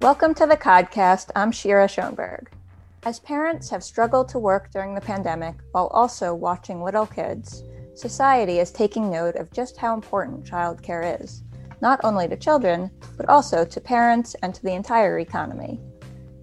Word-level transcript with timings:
Welcome 0.00 0.32
to 0.36 0.46
the 0.46 0.56
podcast. 0.56 1.28
I'm 1.36 1.52
Shira 1.52 1.86
Schoenberg. 1.86 2.50
As 3.02 3.18
parents 3.18 3.68
have 3.68 3.84
struggled 3.84 4.30
to 4.30 4.38
work 4.38 4.70
during 4.72 4.94
the 4.94 5.00
pandemic 5.02 5.56
while 5.72 5.88
also 5.88 6.32
watching 6.32 6.82
little 6.82 7.04
kids, 7.04 7.64
society 7.94 8.60
is 8.60 8.72
taking 8.72 9.10
note 9.10 9.36
of 9.36 9.52
just 9.52 9.76
how 9.76 9.92
important 9.92 10.46
childcare 10.46 11.22
is, 11.22 11.42
not 11.82 12.00
only 12.02 12.26
to 12.28 12.36
children, 12.38 12.90
but 13.18 13.28
also 13.28 13.62
to 13.62 13.78
parents 13.78 14.34
and 14.42 14.54
to 14.54 14.62
the 14.62 14.72
entire 14.72 15.18
economy. 15.18 15.78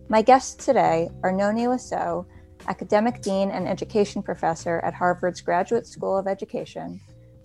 My 0.08 0.22
guests 0.22 0.64
today 0.64 1.10
are 1.24 1.32
Nonie 1.32 1.66
Lesaux, 1.66 2.28
Academic 2.68 3.24
Dean 3.24 3.50
and 3.50 3.68
Education 3.68 4.22
Professor 4.22 4.82
at 4.82 4.94
Harvard's 4.94 5.42
Graduate 5.42 5.88
School 5.88 6.16
of 6.16 6.28
Education, 6.28 7.02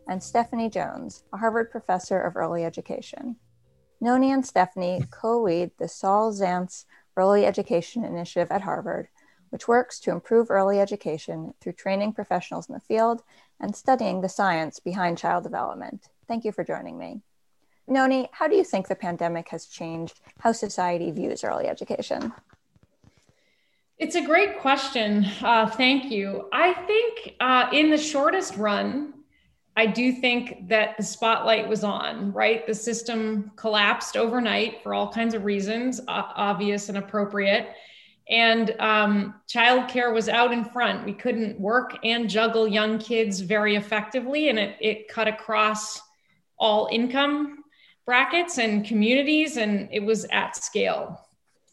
and 0.08 0.22
Stephanie 0.22 0.68
Jones, 0.68 1.22
a 1.32 1.38
Harvard 1.38 1.70
Professor 1.70 2.20
of 2.20 2.36
Early 2.36 2.66
Education. 2.66 3.36
Nonie 4.02 4.32
and 4.32 4.44
Stephanie 4.44 5.04
co 5.12 5.40
lead 5.40 5.70
the 5.78 5.86
Saul 5.86 6.32
Zaentz 6.32 6.86
Early 7.16 7.46
Education 7.46 8.04
Initiative 8.04 8.50
at 8.50 8.62
Harvard, 8.62 9.06
which 9.50 9.68
works 9.68 10.00
to 10.00 10.10
improve 10.10 10.50
early 10.50 10.80
education 10.80 11.54
through 11.60 11.74
training 11.74 12.12
professionals 12.12 12.68
in 12.68 12.74
the 12.74 12.80
field 12.80 13.22
and 13.60 13.76
studying 13.76 14.20
the 14.20 14.28
science 14.28 14.80
behind 14.80 15.18
child 15.18 15.44
development. 15.44 16.08
Thank 16.26 16.44
you 16.44 16.50
for 16.50 16.64
joining 16.64 16.98
me. 16.98 17.20
Nonie, 17.86 18.28
how 18.32 18.48
do 18.48 18.56
you 18.56 18.64
think 18.64 18.88
the 18.88 18.96
pandemic 18.96 19.50
has 19.50 19.66
changed 19.66 20.18
how 20.40 20.50
society 20.50 21.12
views 21.12 21.44
early 21.44 21.68
education? 21.68 22.32
It's 23.98 24.16
a 24.16 24.26
great 24.26 24.58
question. 24.58 25.24
Uh, 25.40 25.70
thank 25.70 26.10
you. 26.10 26.48
I 26.52 26.72
think 26.72 27.36
uh, 27.38 27.68
in 27.72 27.90
the 27.90 27.98
shortest 27.98 28.56
run, 28.56 29.14
I 29.74 29.86
do 29.86 30.12
think 30.12 30.68
that 30.68 30.96
the 30.98 31.02
spotlight 31.02 31.66
was 31.66 31.82
on, 31.82 32.32
right? 32.32 32.66
The 32.66 32.74
system 32.74 33.52
collapsed 33.56 34.16
overnight 34.16 34.82
for 34.82 34.92
all 34.92 35.10
kinds 35.10 35.34
of 35.34 35.44
reasons, 35.44 36.00
obvious 36.08 36.90
and 36.90 36.98
appropriate. 36.98 37.68
And 38.28 38.74
um, 38.78 39.34
childcare 39.48 40.12
was 40.12 40.28
out 40.28 40.52
in 40.52 40.64
front. 40.64 41.06
We 41.06 41.14
couldn't 41.14 41.58
work 41.58 41.98
and 42.04 42.28
juggle 42.28 42.68
young 42.68 42.98
kids 42.98 43.40
very 43.40 43.76
effectively, 43.76 44.50
and 44.50 44.58
it, 44.58 44.76
it 44.80 45.08
cut 45.08 45.26
across 45.26 46.00
all 46.58 46.88
income 46.92 47.64
brackets 48.04 48.58
and 48.58 48.84
communities, 48.84 49.56
and 49.56 49.88
it 49.90 50.00
was 50.00 50.24
at 50.26 50.56
scale. 50.56 51.20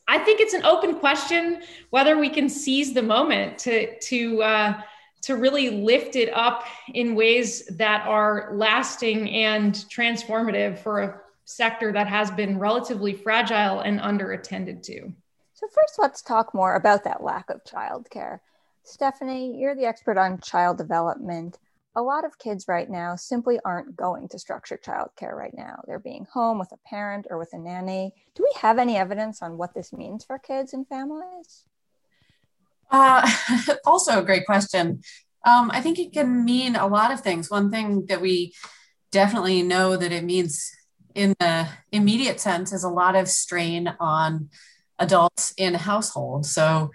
I 0.08 0.20
think 0.20 0.40
it's 0.40 0.54
an 0.54 0.66
open 0.66 0.95
question 0.95 1.62
whether 1.90 2.18
we 2.18 2.30
can 2.30 2.50
seize 2.50 2.94
the 2.94 3.04
moment 3.04 3.58
to, 3.60 4.00
to, 4.00 4.42
uh, 4.44 4.82
to 5.22 5.36
really 5.36 5.70
lift 5.70 6.16
it 6.16 6.31
up 6.34 6.66
in 6.94 7.16
ways 7.16 7.66
that 7.67 8.08
are 8.08 8.50
lasting 8.53 9.30
and 9.30 9.73
transformative 9.73 10.80
for 10.80 11.02
a 11.02 11.22
sector 11.45 11.92
that 11.92 12.08
has 12.08 12.30
been 12.31 12.59
relatively 12.59 13.14
fragile 13.14 13.81
and 13.81 14.00
underattended 14.00 14.84
to. 14.84 15.11
So, 15.53 15.67
first, 15.67 15.98
let's 15.98 16.22
talk 16.22 16.53
more 16.53 16.76
about 16.76 17.03
that 17.03 17.23
lack 17.23 17.50
of 17.50 17.64
childcare. 17.64 18.39
Stephanie, 18.84 19.59
you're 19.59 19.76
the 19.76 19.86
expert 19.86 20.17
on 20.17 20.39
child 20.39 20.78
development. 20.78 21.58
A 21.95 22.02
lot 22.02 22.23
of 22.23 22.38
kids 22.38 22.67
right 22.67 22.89
now 22.89 23.16
simply 23.16 23.59
aren't 23.66 23.95
going 23.95 24.30
to 24.30 24.39
structured 24.39 24.83
childcare 24.83 25.33
right 25.33 25.54
now. 25.54 25.81
They're 25.86 26.00
being 26.00 26.28
home 26.31 26.59
with 26.59 26.72
a 26.72 26.78
parent 26.88 27.28
or 27.30 27.38
with 27.38 27.50
a 27.54 27.58
nanny. 27.58 28.14
Do 28.36 28.44
we 28.44 28.54
have 28.61 28.78
any 28.78 28.95
evidence 28.95 29.42
on 29.42 29.58
what 29.58 29.73
this 29.73 29.92
means 29.92 30.23
for 30.23 30.39
kids 30.39 30.73
and 30.73 30.88
families? 30.88 31.66
Uh, 32.90 33.30
also, 33.86 34.20
a 34.20 34.26
great 34.26 34.45
question. 34.45 35.02
Um, 35.45 35.72
I 35.72 35.82
think 35.82 36.00
it 36.00 36.14
can 36.14 36.44
mean 36.44 36.76
a 36.76 36.88
lot 36.88 37.12
of 37.12 37.22
things. 37.22 37.50
One 37.50 37.72
thing 37.72 38.06
that 38.08 38.22
we 38.22 38.54
definitely 39.12 39.64
know 39.64 39.95
that 39.95 40.12
it 40.12 40.23
means 40.23 40.72
in 41.16 41.34
the 41.40 41.67
immediate 41.92 42.40
sense 42.40 42.72
is 42.72 42.84
a 42.84 42.90
lot 42.90 43.16
of 43.16 43.28
strain 43.28 43.94
on 44.00 44.50
adults 45.00 45.54
in 45.58 45.73
households. 45.73 46.52
So, 46.52 46.92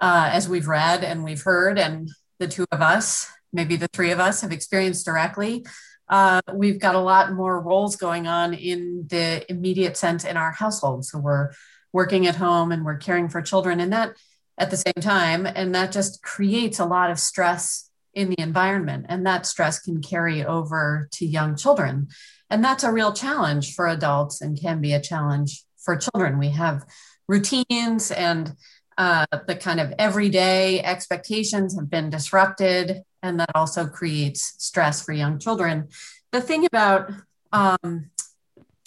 uh, 0.00 0.30
as 0.32 0.48
we've 0.48 0.68
read 0.68 1.02
and 1.02 1.24
we've 1.24 1.42
heard, 1.42 1.78
and 1.78 2.08
the 2.38 2.46
two 2.46 2.64
of 2.70 2.80
us, 2.80 3.28
maybe 3.52 3.76
the 3.76 3.88
three 3.92 4.12
of 4.12 4.20
us, 4.20 4.42
have 4.42 4.52
experienced 4.52 5.04
directly, 5.04 5.66
uh, 6.08 6.40
we've 6.54 6.80
got 6.80 6.94
a 6.94 7.00
lot 7.00 7.32
more 7.32 7.60
roles 7.60 7.96
going 7.96 8.26
on 8.26 8.54
in 8.54 9.06
the 9.08 9.44
immediate 9.50 9.96
sense 9.96 10.24
in 10.24 10.36
our 10.36 10.52
household. 10.52 11.04
So, 11.04 11.18
we're 11.18 11.50
working 11.92 12.26
at 12.26 12.36
home 12.36 12.70
and 12.70 12.84
we're 12.84 12.96
caring 12.96 13.28
for 13.28 13.42
children, 13.42 13.80
and 13.80 13.92
that 13.92 14.14
at 14.58 14.70
the 14.70 14.76
same 14.76 15.00
time, 15.00 15.46
and 15.46 15.74
that 15.74 15.92
just 15.92 16.22
creates 16.22 16.78
a 16.78 16.84
lot 16.84 17.10
of 17.10 17.18
stress 17.18 17.90
in 18.12 18.30
the 18.30 18.40
environment, 18.40 19.06
and 19.08 19.24
that 19.26 19.46
stress 19.46 19.78
can 19.78 20.02
carry 20.02 20.44
over 20.44 21.08
to 21.12 21.24
young 21.24 21.56
children. 21.56 22.08
And 22.50 22.64
that's 22.64 22.82
a 22.82 22.92
real 22.92 23.12
challenge 23.12 23.74
for 23.74 23.86
adults 23.86 24.40
and 24.40 24.60
can 24.60 24.80
be 24.80 24.92
a 24.92 25.00
challenge 25.00 25.64
for 25.76 25.96
children. 25.96 26.38
We 26.38 26.50
have 26.50 26.84
routines 27.28 28.10
and 28.10 28.54
uh, 28.96 29.26
the 29.46 29.54
kind 29.54 29.78
of 29.78 29.92
everyday 29.98 30.82
expectations 30.82 31.76
have 31.78 31.88
been 31.88 32.10
disrupted, 32.10 33.02
and 33.22 33.38
that 33.38 33.50
also 33.54 33.86
creates 33.86 34.54
stress 34.58 35.04
for 35.04 35.12
young 35.12 35.38
children. 35.38 35.88
The 36.32 36.40
thing 36.40 36.66
about 36.66 37.12
um, 37.52 38.10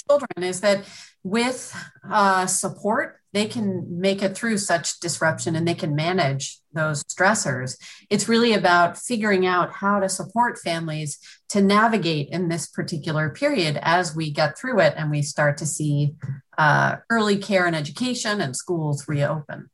children 0.09 0.43
is 0.43 0.59
that 0.61 0.83
with 1.23 1.73
uh, 2.09 2.45
support, 2.47 3.20
they 3.33 3.45
can 3.45 3.99
make 3.99 4.21
it 4.21 4.35
through 4.35 4.57
such 4.57 4.99
disruption 4.99 5.55
and 5.55 5.67
they 5.67 5.73
can 5.73 5.95
manage 5.95 6.59
those 6.73 7.03
stressors. 7.03 7.77
It's 8.09 8.27
really 8.27 8.53
about 8.53 8.97
figuring 8.97 9.45
out 9.45 9.73
how 9.73 9.99
to 9.99 10.09
support 10.09 10.59
families 10.59 11.17
to 11.49 11.61
navigate 11.61 12.29
in 12.29 12.49
this 12.49 12.67
particular 12.67 13.29
period 13.29 13.79
as 13.81 14.15
we 14.15 14.31
get 14.31 14.57
through 14.57 14.79
it 14.81 14.93
and 14.97 15.11
we 15.11 15.21
start 15.21 15.57
to 15.57 15.65
see 15.65 16.15
uh, 16.57 16.97
early 17.09 17.37
care 17.37 17.65
and 17.65 17.75
education 17.75 18.41
and 18.41 18.55
schools 18.55 19.07
reopen. 19.07 19.69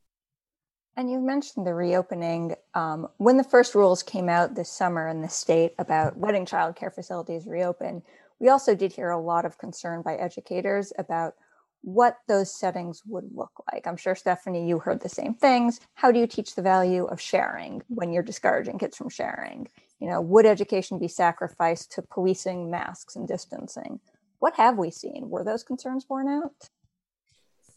And 0.95 1.11
you 1.11 1.19
mentioned 1.19 1.67
the 1.67 1.75
reopening. 1.75 2.55
Um, 2.73 3.07
when 3.17 3.37
the 3.37 3.43
first 3.43 3.75
rules 3.75 4.01
came 4.01 4.29
out 4.29 4.55
this 4.55 4.71
summer 4.71 5.07
in 5.07 5.21
the 5.21 5.29
state 5.29 5.73
about 5.77 6.19
letting 6.19 6.45
childcare 6.45 6.93
facilities 6.93 7.45
reopen, 7.45 8.01
we 8.39 8.49
also 8.49 8.73
did 8.73 8.93
hear 8.93 9.11
a 9.11 9.21
lot 9.21 9.45
of 9.45 9.59
concern 9.59 10.01
by 10.01 10.15
educators 10.15 10.91
about 10.97 11.35
what 11.81 12.17
those 12.27 12.53
settings 12.53 13.01
would 13.05 13.29
look 13.33 13.51
like. 13.71 13.87
I'm 13.87 13.97
sure, 13.97 14.15
Stephanie, 14.15 14.67
you 14.67 14.79
heard 14.79 15.01
the 15.01 15.09
same 15.09 15.33
things. 15.33 15.79
How 15.95 16.11
do 16.11 16.19
you 16.19 16.27
teach 16.27 16.55
the 16.55 16.61
value 16.61 17.05
of 17.05 17.21
sharing 17.21 17.81
when 17.87 18.11
you're 18.11 18.23
discouraging 18.23 18.77
kids 18.77 18.97
from 18.97 19.09
sharing? 19.09 19.69
You 19.99 20.09
know, 20.09 20.21
would 20.21 20.45
education 20.45 20.99
be 20.99 21.07
sacrificed 21.07 21.91
to 21.93 22.01
policing 22.01 22.69
masks 22.69 23.15
and 23.15 23.27
distancing? 23.27 23.99
What 24.39 24.55
have 24.55 24.77
we 24.77 24.91
seen? 24.91 25.29
Were 25.29 25.43
those 25.43 25.63
concerns 25.63 26.05
borne 26.05 26.27
out? 26.27 26.69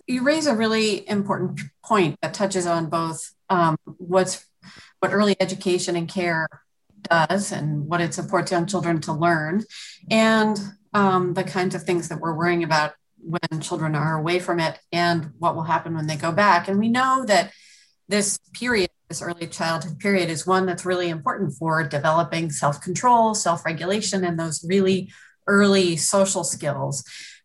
You 0.07 0.23
raise 0.23 0.47
a 0.47 0.57
really 0.57 1.09
important 1.09 1.61
point 1.85 2.19
that 2.21 2.35
touches 2.35 2.67
on 2.67 2.91
both 2.91 3.33
um, 3.49 3.77
what's 3.85 4.45
what 4.99 5.13
early 5.13 5.37
education 5.41 5.97
and 5.97 6.09
care 6.09 6.49
does 7.03 7.53
and 7.53 7.87
what 7.87 8.01
it 8.01 8.13
supports 8.13 8.51
young 8.51 8.67
children 8.67 9.01
to 9.03 9.13
learn, 9.13 9.65
and 10.11 10.59
um, 10.93 11.35
the 11.35 11.45
kinds 11.45 11.75
of 11.75 11.85
things 11.85 12.09
that 12.09 12.21
we're 12.21 12.35
worrying 12.35 12.65
about 12.65 12.95
when 13.23 13.61
children 13.61 13.95
are 13.95 14.19
away 14.19 14.39
from 14.39 14.61
it 14.61 14.79
and 14.93 15.33
what 15.39 15.55
will 15.55 15.63
happen 15.63 15.95
when 15.95 16.07
they 16.07 16.17
go 16.17 16.33
back. 16.33 16.69
And 16.69 16.79
we 16.79 16.89
know 16.89 17.25
that 17.27 17.53
this 18.09 18.39
period, 18.53 18.91
this 19.09 19.23
early 19.23 19.47
childhood 19.47 19.99
period, 19.99 20.31
is 20.31 20.47
one 20.47 20.67
that's 20.67 20.85
really 20.85 21.09
important 21.09 21.55
for 21.55 21.87
developing 21.87 22.51
self 22.51 22.81
control, 22.81 23.35
self 23.35 23.65
regulation, 23.65 24.25
and 24.25 24.39
those 24.39 24.65
really 24.65 25.13
early 25.47 25.97
social 25.97 26.45
skills. 26.45 27.05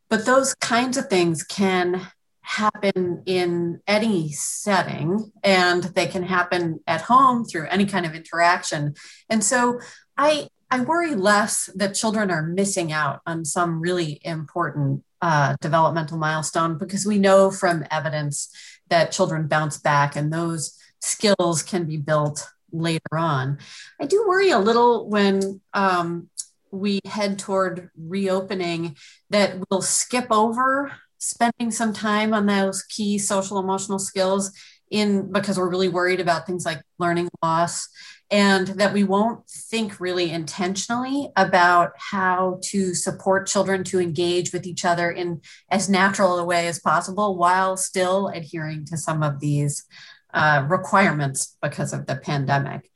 But 0.09 0.25
those 0.25 0.53
kinds 0.55 0.97
of 0.97 1.07
things 1.07 1.43
can 1.43 2.07
happen 2.41 3.23
in 3.25 3.81
any 3.87 4.31
setting 4.31 5.31
and 5.43 5.83
they 5.83 6.05
can 6.05 6.21
happen 6.21 6.79
at 6.85 7.01
home 7.01 7.43
through 7.43 7.67
any 7.69 7.85
kind 7.85 8.05
of 8.05 8.13
interaction. 8.13 8.93
And 9.29 9.43
so 9.43 9.79
I 10.15 10.49
I 10.69 10.81
worry 10.81 11.15
less 11.15 11.69
that 11.75 11.95
children 11.95 12.31
are 12.31 12.41
missing 12.43 12.91
out 12.91 13.21
on 13.25 13.45
some 13.45 13.79
really 13.79 14.19
important 14.23 15.03
uh, 15.25 15.55
developmental 15.59 16.19
milestone 16.19 16.77
because 16.77 17.03
we 17.03 17.17
know 17.17 17.49
from 17.49 17.83
evidence 17.89 18.55
that 18.89 19.11
children 19.11 19.47
bounce 19.47 19.79
back 19.79 20.15
and 20.15 20.31
those 20.31 20.77
skills 21.01 21.63
can 21.63 21.85
be 21.85 21.97
built 21.97 22.47
later 22.71 23.17
on. 23.17 23.57
I 23.99 24.05
do 24.05 24.23
worry 24.27 24.51
a 24.51 24.59
little 24.59 25.09
when 25.09 25.61
um, 25.73 26.29
we 26.69 26.99
head 27.05 27.39
toward 27.39 27.89
reopening 27.97 28.97
that 29.31 29.55
we'll 29.71 29.81
skip 29.81 30.27
over 30.29 30.91
spending 31.17 31.71
some 31.71 31.91
time 31.91 32.31
on 32.31 32.45
those 32.45 32.83
key 32.83 33.17
social 33.17 33.57
emotional 33.57 33.97
skills 33.97 34.51
in 34.91 35.31
because 35.31 35.57
we're 35.57 35.71
really 35.71 35.89
worried 35.89 36.19
about 36.19 36.45
things 36.45 36.67
like 36.67 36.83
learning 36.99 37.29
loss 37.41 37.89
and 38.31 38.67
that 38.67 38.93
we 38.93 39.03
won't 39.03 39.47
think 39.47 39.99
really 39.99 40.31
intentionally 40.31 41.31
about 41.35 41.91
how 41.97 42.59
to 42.63 42.93
support 42.93 43.47
children 43.47 43.83
to 43.83 43.99
engage 43.99 44.51
with 44.51 44.65
each 44.65 44.83
other 44.83 45.11
in 45.11 45.41
as 45.69 45.89
natural 45.89 46.39
a 46.39 46.43
way 46.43 46.67
as 46.67 46.79
possible 46.79 47.37
while 47.37 47.77
still 47.77 48.29
adhering 48.29 48.85
to 48.85 48.97
some 48.97 49.21
of 49.21 49.39
these 49.39 49.85
uh, 50.33 50.65
requirements 50.67 51.55
because 51.61 51.93
of 51.93 52.07
the 52.07 52.15
pandemic. 52.15 52.89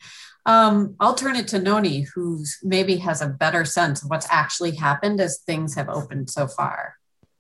Um, 0.46 0.96
I'll 1.00 1.16
turn 1.16 1.36
it 1.36 1.48
to 1.50 1.60
Nonie, 1.60 2.08
who 2.16 2.44
maybe 2.64 2.98
has 2.98 3.22
a 3.22 3.28
better 3.28 3.66
sense 3.66 4.04
of 4.04 4.10
what's 4.10 4.28
actually 4.32 4.76
happened 4.76 5.22
as 5.22 5.40
things 5.40 5.76
have 5.76 5.90
opened 5.90 6.30
so 6.30 6.48
far. 6.48 6.96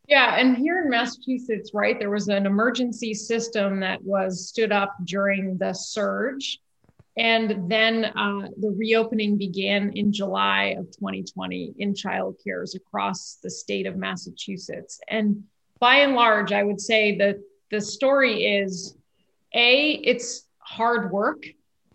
Yeah, 0.07 0.35
and 0.37 0.57
here 0.57 0.81
in 0.81 0.89
Massachusetts, 0.89 1.71
right, 1.73 1.97
there 1.97 2.09
was 2.09 2.27
an 2.29 2.45
emergency 2.45 3.13
system 3.13 3.79
that 3.81 4.03
was 4.03 4.47
stood 4.47 4.71
up 4.71 4.95
during 5.03 5.57
the 5.57 5.73
surge. 5.73 6.59
And 7.17 7.69
then 7.69 8.05
uh, 8.05 8.47
the 8.59 8.73
reopening 8.77 9.37
began 9.37 9.91
in 9.93 10.13
July 10.13 10.75
of 10.77 10.85
2020 10.91 11.73
in 11.77 11.93
child 11.93 12.37
cares 12.43 12.75
across 12.75 13.39
the 13.43 13.49
state 13.49 13.87
of 13.87 13.97
Massachusetts. 13.97 15.01
And 15.09 15.43
by 15.79 15.97
and 15.97 16.15
large, 16.15 16.51
I 16.51 16.63
would 16.63 16.79
say 16.79 17.17
that 17.17 17.37
the 17.71 17.81
story 17.81 18.45
is 18.45 18.95
A, 19.53 19.91
it's 19.91 20.45
hard 20.59 21.11
work 21.11 21.43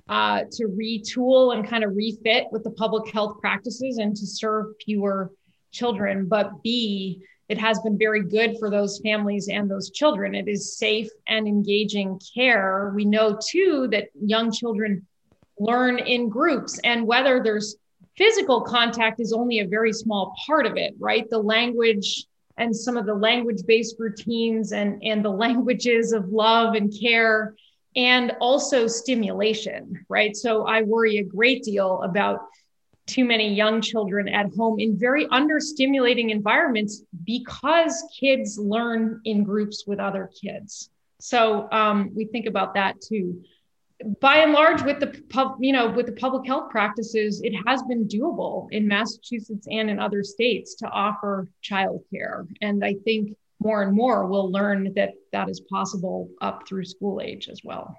uh, 0.08 0.44
to 0.52 0.64
retool 0.64 1.54
and 1.54 1.66
kind 1.66 1.84
of 1.84 1.96
refit 1.96 2.46
with 2.50 2.64
the 2.64 2.70
public 2.70 3.12
health 3.12 3.40
practices 3.40 3.98
and 3.98 4.14
to 4.16 4.26
serve 4.26 4.66
fewer 4.84 5.30
children. 5.72 6.26
But 6.28 6.62
B, 6.62 7.22
it 7.48 7.58
has 7.58 7.78
been 7.80 7.98
very 7.98 8.22
good 8.22 8.56
for 8.58 8.70
those 8.70 9.00
families 9.00 9.48
and 9.48 9.70
those 9.70 9.90
children. 9.90 10.34
It 10.34 10.48
is 10.48 10.78
safe 10.78 11.10
and 11.28 11.46
engaging 11.46 12.20
care. 12.34 12.92
We 12.94 13.04
know 13.04 13.38
too 13.50 13.88
that 13.92 14.08
young 14.14 14.50
children 14.50 15.06
learn 15.58 15.98
in 15.98 16.28
groups, 16.28 16.80
and 16.84 17.06
whether 17.06 17.42
there's 17.42 17.76
physical 18.16 18.62
contact 18.62 19.20
is 19.20 19.32
only 19.32 19.60
a 19.60 19.66
very 19.66 19.92
small 19.92 20.34
part 20.46 20.66
of 20.66 20.76
it, 20.76 20.94
right? 20.98 21.28
The 21.28 21.38
language 21.38 22.24
and 22.56 22.74
some 22.74 22.96
of 22.96 23.06
the 23.06 23.14
language 23.14 23.62
based 23.66 23.96
routines 23.98 24.72
and, 24.72 25.02
and 25.02 25.24
the 25.24 25.30
languages 25.44 26.12
of 26.12 26.28
love 26.28 26.74
and 26.74 26.92
care, 26.98 27.54
and 27.96 28.32
also 28.40 28.86
stimulation, 28.86 30.04
right? 30.08 30.34
So 30.34 30.66
I 30.66 30.82
worry 30.82 31.18
a 31.18 31.24
great 31.24 31.62
deal 31.62 32.02
about 32.02 32.40
too 33.06 33.24
many 33.24 33.52
young 33.52 33.80
children 33.80 34.28
at 34.28 34.46
home 34.56 34.80
in 34.80 34.98
very 34.98 35.26
understimulating 35.26 36.30
environments 36.30 37.02
because 37.24 38.02
kids 38.18 38.58
learn 38.58 39.20
in 39.24 39.44
groups 39.44 39.84
with 39.86 39.98
other 39.98 40.30
kids. 40.40 40.90
So 41.20 41.70
um, 41.70 42.10
we 42.14 42.24
think 42.26 42.46
about 42.46 42.74
that 42.74 43.00
too. 43.00 43.42
By 44.20 44.38
and 44.38 44.52
large, 44.52 44.82
with 44.82 45.00
the 45.00 45.22
pub, 45.28 45.56
you 45.60 45.72
know, 45.72 45.88
with 45.88 46.06
the 46.06 46.12
public 46.12 46.46
health 46.46 46.70
practices, 46.70 47.40
it 47.42 47.54
has 47.66 47.82
been 47.84 48.08
doable 48.08 48.66
in 48.72 48.88
Massachusetts 48.88 49.68
and 49.70 49.88
in 49.88 50.00
other 50.00 50.22
states 50.22 50.74
to 50.76 50.88
offer 50.88 51.48
childcare, 51.62 52.46
and 52.60 52.84
I 52.84 52.94
think 53.04 53.36
more 53.60 53.82
and 53.82 53.94
more 53.94 54.26
will 54.26 54.50
learn 54.50 54.92
that 54.94 55.12
that 55.32 55.48
is 55.48 55.60
possible 55.70 56.28
up 56.40 56.66
through 56.68 56.84
school 56.84 57.20
age 57.22 57.48
as 57.48 57.60
well. 57.64 57.96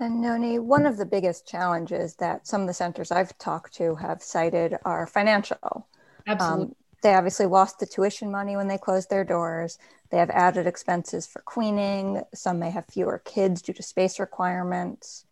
And 0.00 0.20
Nonie, 0.20 0.58
one 0.58 0.86
of 0.86 0.96
the 0.96 1.06
biggest 1.06 1.46
challenges 1.46 2.14
that 2.16 2.46
some 2.46 2.60
of 2.60 2.66
the 2.66 2.74
centers 2.74 3.10
I've 3.10 3.36
talked 3.38 3.74
to 3.74 3.96
have 3.96 4.22
cited 4.22 4.78
are 4.84 5.06
financial. 5.06 5.88
Absolutely. 6.26 6.66
Um, 6.66 6.74
they 7.02 7.14
obviously 7.14 7.46
lost 7.46 7.78
the 7.78 7.86
tuition 7.86 8.30
money 8.30 8.56
when 8.56 8.68
they 8.68 8.78
closed 8.78 9.10
their 9.10 9.24
doors. 9.24 9.78
They 10.10 10.18
have 10.18 10.30
added 10.30 10.66
expenses 10.66 11.26
for 11.26 11.42
cleaning. 11.42 12.22
Some 12.34 12.58
may 12.58 12.70
have 12.70 12.86
fewer 12.86 13.22
kids 13.24 13.62
due 13.62 13.72
to 13.72 13.82
space 13.82 14.18
requirements. 14.18 15.24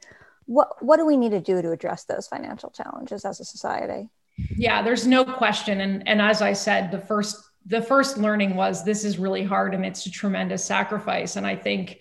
What 0.47 0.81
what 0.85 0.99
do 0.99 1.07
we 1.07 1.17
need 1.17 1.31
to 1.31 1.41
do 1.41 1.61
to 1.61 1.73
address 1.73 2.05
those 2.05 2.29
financial 2.29 2.71
challenges 2.71 3.25
as 3.25 3.41
a 3.41 3.45
society? 3.45 4.11
Yeah, 4.37 4.83
there's 4.83 5.07
no 5.07 5.25
question. 5.25 5.81
And 5.81 6.07
and 6.07 6.23
as 6.23 6.41
I 6.41 6.53
said, 6.53 6.91
the 6.91 7.01
first 7.01 7.37
the 7.65 7.83
first 7.83 8.17
learning 8.17 8.55
was 8.55 8.85
this 8.85 9.05
is 9.05 9.19
really 9.19 9.43
hard 9.43 9.75
and 9.75 9.85
it's 9.85 10.07
a 10.07 10.11
tremendous 10.11 10.65
sacrifice. 10.65 11.35
And 11.35 11.47
I 11.47 11.57
think 11.57 11.99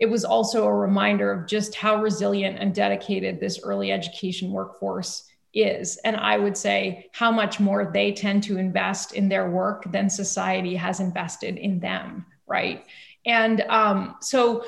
it 0.00 0.06
was 0.06 0.24
also 0.24 0.66
a 0.66 0.74
reminder 0.74 1.30
of 1.30 1.46
just 1.46 1.74
how 1.74 2.02
resilient 2.02 2.58
and 2.58 2.74
dedicated 2.74 3.38
this 3.38 3.60
early 3.62 3.92
education 3.92 4.50
workforce 4.50 5.30
is. 5.52 5.98
And 5.98 6.16
I 6.16 6.38
would 6.38 6.56
say 6.56 7.10
how 7.12 7.30
much 7.30 7.60
more 7.60 7.90
they 7.92 8.12
tend 8.12 8.42
to 8.44 8.56
invest 8.56 9.12
in 9.12 9.28
their 9.28 9.50
work 9.50 9.90
than 9.92 10.08
society 10.08 10.74
has 10.74 11.00
invested 11.00 11.58
in 11.58 11.80
them, 11.80 12.24
right? 12.46 12.86
And 13.26 13.60
um, 13.68 14.16
so 14.22 14.64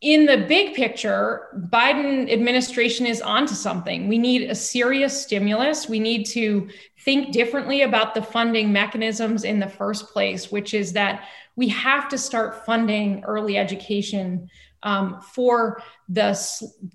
in 0.00 0.26
the 0.26 0.44
big 0.46 0.74
picture, 0.74 1.48
Biden 1.72 2.32
administration 2.32 3.04
is 3.04 3.20
onto 3.20 3.54
something. 3.54 4.06
We 4.06 4.18
need 4.18 4.48
a 4.48 4.54
serious 4.54 5.20
stimulus. 5.20 5.88
We 5.88 5.98
need 5.98 6.24
to 6.26 6.68
think 7.00 7.32
differently 7.32 7.82
about 7.82 8.14
the 8.14 8.22
funding 8.22 8.72
mechanisms 8.72 9.42
in 9.42 9.58
the 9.58 9.68
first 9.68 10.12
place, 10.12 10.52
which 10.52 10.72
is 10.72 10.92
that 10.92 11.26
we 11.56 11.66
have 11.68 12.08
to 12.10 12.18
start 12.18 12.64
funding 12.64 13.24
early 13.24 13.58
education 13.58 14.48
um, 14.82 15.20
for 15.20 15.82
the 16.08 16.34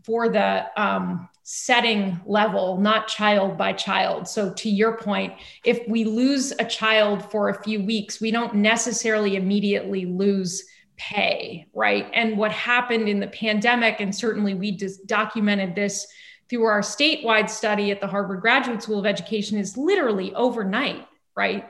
for 0.03 0.29
the 0.29 0.65
um, 0.81 1.27
setting 1.43 2.19
level, 2.25 2.79
not 2.79 3.07
child 3.07 3.57
by 3.57 3.73
child. 3.73 4.27
So 4.27 4.53
to 4.53 4.69
your 4.69 4.97
point, 4.97 5.33
if 5.65 5.85
we 5.87 6.05
lose 6.05 6.53
a 6.57 6.65
child 6.65 7.29
for 7.29 7.49
a 7.49 7.63
few 7.63 7.83
weeks, 7.83 8.21
we 8.21 8.31
don't 8.31 8.55
necessarily 8.55 9.35
immediately 9.35 10.05
lose 10.05 10.63
pay, 10.95 11.67
right? 11.73 12.09
And 12.13 12.37
what 12.37 12.51
happened 12.51 13.09
in 13.09 13.19
the 13.19 13.27
pandemic, 13.27 13.99
and 13.99 14.15
certainly 14.15 14.53
we 14.53 14.79
documented 15.05 15.75
this 15.75 16.07
through 16.49 16.63
our 16.63 16.81
statewide 16.81 17.49
study 17.49 17.91
at 17.91 17.99
the 17.99 18.07
Harvard 18.07 18.41
Graduate 18.41 18.81
School 18.81 18.99
of 18.99 19.05
Education, 19.05 19.57
is 19.57 19.75
literally 19.75 20.33
overnight, 20.33 21.05
right? 21.35 21.65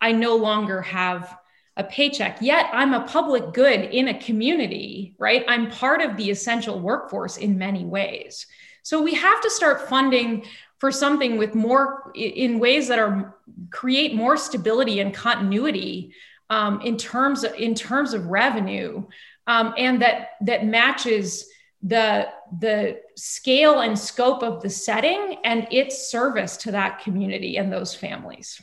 I 0.00 0.12
no 0.12 0.34
longer 0.34 0.82
have 0.82 1.36
a 1.82 1.90
paycheck. 1.96 2.34
Yet 2.40 2.66
I'm 2.72 2.94
a 2.94 3.06
public 3.16 3.52
good 3.52 3.80
in 3.98 4.08
a 4.08 4.18
community, 4.18 5.14
right? 5.18 5.44
I'm 5.48 5.70
part 5.70 6.00
of 6.00 6.16
the 6.16 6.30
essential 6.30 6.80
workforce 6.80 7.36
in 7.36 7.58
many 7.66 7.84
ways. 7.84 8.46
So 8.82 9.00
we 9.00 9.14
have 9.14 9.40
to 9.42 9.50
start 9.50 9.88
funding 9.88 10.44
for 10.78 10.90
something 10.90 11.38
with 11.38 11.54
more 11.54 12.12
in 12.14 12.58
ways 12.58 12.88
that 12.88 12.98
are 12.98 13.36
create 13.70 14.14
more 14.14 14.36
stability 14.36 14.98
and 15.00 15.14
continuity 15.14 16.12
um, 16.50 16.80
in 16.80 16.96
terms 16.96 17.44
of, 17.44 17.54
in 17.54 17.74
terms 17.74 18.14
of 18.14 18.26
revenue, 18.26 19.04
um, 19.46 19.74
and 19.78 20.02
that 20.02 20.30
that 20.40 20.66
matches 20.66 21.46
the 21.82 22.28
the 22.60 23.00
scale 23.16 23.80
and 23.80 23.98
scope 23.98 24.42
of 24.42 24.62
the 24.62 24.70
setting 24.70 25.38
and 25.44 25.66
its 25.70 26.10
service 26.10 26.56
to 26.56 26.72
that 26.72 27.00
community 27.04 27.56
and 27.58 27.72
those 27.72 27.94
families. 27.94 28.60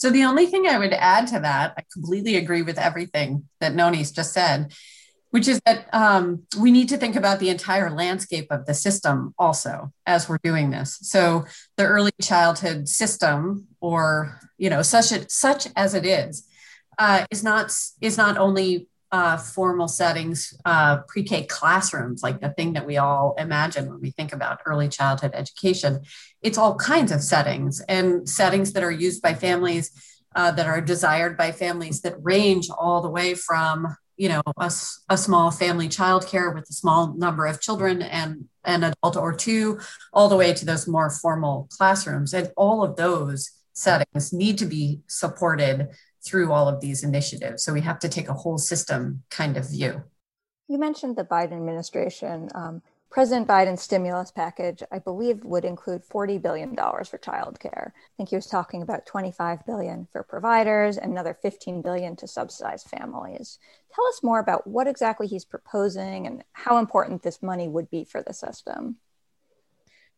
So 0.00 0.08
the 0.08 0.24
only 0.24 0.46
thing 0.46 0.66
I 0.66 0.78
would 0.78 0.94
add 0.94 1.26
to 1.28 1.40
that, 1.40 1.74
I 1.76 1.82
completely 1.92 2.36
agree 2.36 2.62
with 2.62 2.78
everything 2.78 3.46
that 3.60 3.74
Nonie's 3.74 4.10
just 4.10 4.32
said, 4.32 4.72
which 5.28 5.46
is 5.46 5.60
that 5.66 5.92
um, 5.92 6.44
we 6.58 6.70
need 6.70 6.88
to 6.88 6.96
think 6.96 7.16
about 7.16 7.38
the 7.38 7.50
entire 7.50 7.90
landscape 7.90 8.46
of 8.50 8.64
the 8.64 8.72
system 8.72 9.34
also 9.38 9.92
as 10.06 10.26
we're 10.26 10.38
doing 10.42 10.70
this. 10.70 10.98
So 11.02 11.44
the 11.76 11.84
early 11.84 12.12
childhood 12.22 12.88
system, 12.88 13.66
or 13.82 14.40
you 14.56 14.70
know, 14.70 14.80
such 14.80 15.12
such 15.28 15.68
as 15.76 15.92
it 15.92 16.06
is, 16.06 16.46
uh, 16.98 17.26
is 17.30 17.44
not 17.44 17.70
is 18.00 18.16
not 18.16 18.38
only 18.38 18.88
uh, 19.12 19.36
formal 19.36 19.88
settings, 19.88 20.54
uh, 20.64 20.98
pre 21.08 21.22
K 21.22 21.44
classrooms, 21.44 22.22
like 22.22 22.40
the 22.40 22.50
thing 22.50 22.74
that 22.74 22.86
we 22.86 22.96
all 22.96 23.34
imagine 23.38 23.88
when 23.88 24.00
we 24.00 24.10
think 24.10 24.32
about 24.32 24.60
early 24.66 24.88
childhood 24.88 25.32
education. 25.34 26.00
It's 26.42 26.58
all 26.58 26.76
kinds 26.76 27.10
of 27.10 27.22
settings 27.22 27.80
and 27.88 28.28
settings 28.28 28.72
that 28.72 28.84
are 28.84 28.90
used 28.90 29.20
by 29.20 29.34
families 29.34 29.90
uh, 30.36 30.52
that 30.52 30.66
are 30.66 30.80
desired 30.80 31.36
by 31.36 31.52
families 31.52 32.02
that 32.02 32.14
range 32.22 32.68
all 32.70 33.02
the 33.02 33.10
way 33.10 33.34
from 33.34 33.96
you 34.16 34.28
know 34.28 34.42
a, 34.58 34.70
a 35.08 35.16
small 35.16 35.50
family 35.50 35.88
childcare 35.88 36.54
with 36.54 36.68
a 36.68 36.74
small 36.74 37.14
number 37.14 37.46
of 37.46 37.60
children 37.60 38.02
and 38.02 38.44
an 38.64 38.84
adult 38.84 39.16
or 39.16 39.34
two 39.34 39.80
all 40.12 40.28
the 40.28 40.36
way 40.36 40.52
to 40.52 40.64
those 40.64 40.86
more 40.86 41.10
formal 41.10 41.68
classrooms 41.76 42.34
and 42.34 42.50
all 42.56 42.84
of 42.84 42.96
those 42.96 43.50
settings 43.72 44.32
need 44.32 44.58
to 44.58 44.66
be 44.66 45.00
supported 45.06 45.88
through 46.24 46.52
all 46.52 46.68
of 46.68 46.80
these 46.80 47.02
initiatives. 47.02 47.62
So 47.62 47.72
we 47.72 47.80
have 47.80 47.98
to 48.00 48.08
take 48.08 48.28
a 48.28 48.34
whole 48.34 48.58
system 48.58 49.22
kind 49.30 49.56
of 49.56 49.70
view. 49.70 50.02
You 50.68 50.78
mentioned 50.78 51.16
the 51.16 51.24
Biden 51.24 51.52
administration. 51.52 52.48
Um, 52.54 52.82
President 53.10 53.48
Biden's 53.48 53.82
stimulus 53.82 54.30
package, 54.30 54.84
I 54.92 55.00
believe, 55.00 55.44
would 55.44 55.64
include 55.64 56.02
$40 56.04 56.40
billion 56.40 56.76
for 56.76 57.18
childcare. 57.18 57.88
I 57.88 58.10
think 58.16 58.28
he 58.28 58.36
was 58.36 58.46
talking 58.46 58.82
about 58.82 59.04
25 59.04 59.66
billion 59.66 60.06
for 60.12 60.22
providers 60.22 60.96
and 60.96 61.10
another 61.10 61.36
15 61.42 61.82
billion 61.82 62.14
to 62.16 62.28
subsidize 62.28 62.84
families. 62.84 63.58
Tell 63.92 64.06
us 64.06 64.22
more 64.22 64.38
about 64.38 64.64
what 64.64 64.86
exactly 64.86 65.26
he's 65.26 65.44
proposing 65.44 66.28
and 66.28 66.44
how 66.52 66.78
important 66.78 67.24
this 67.24 67.42
money 67.42 67.66
would 67.66 67.90
be 67.90 68.04
for 68.04 68.22
the 68.22 68.32
system. 68.32 68.98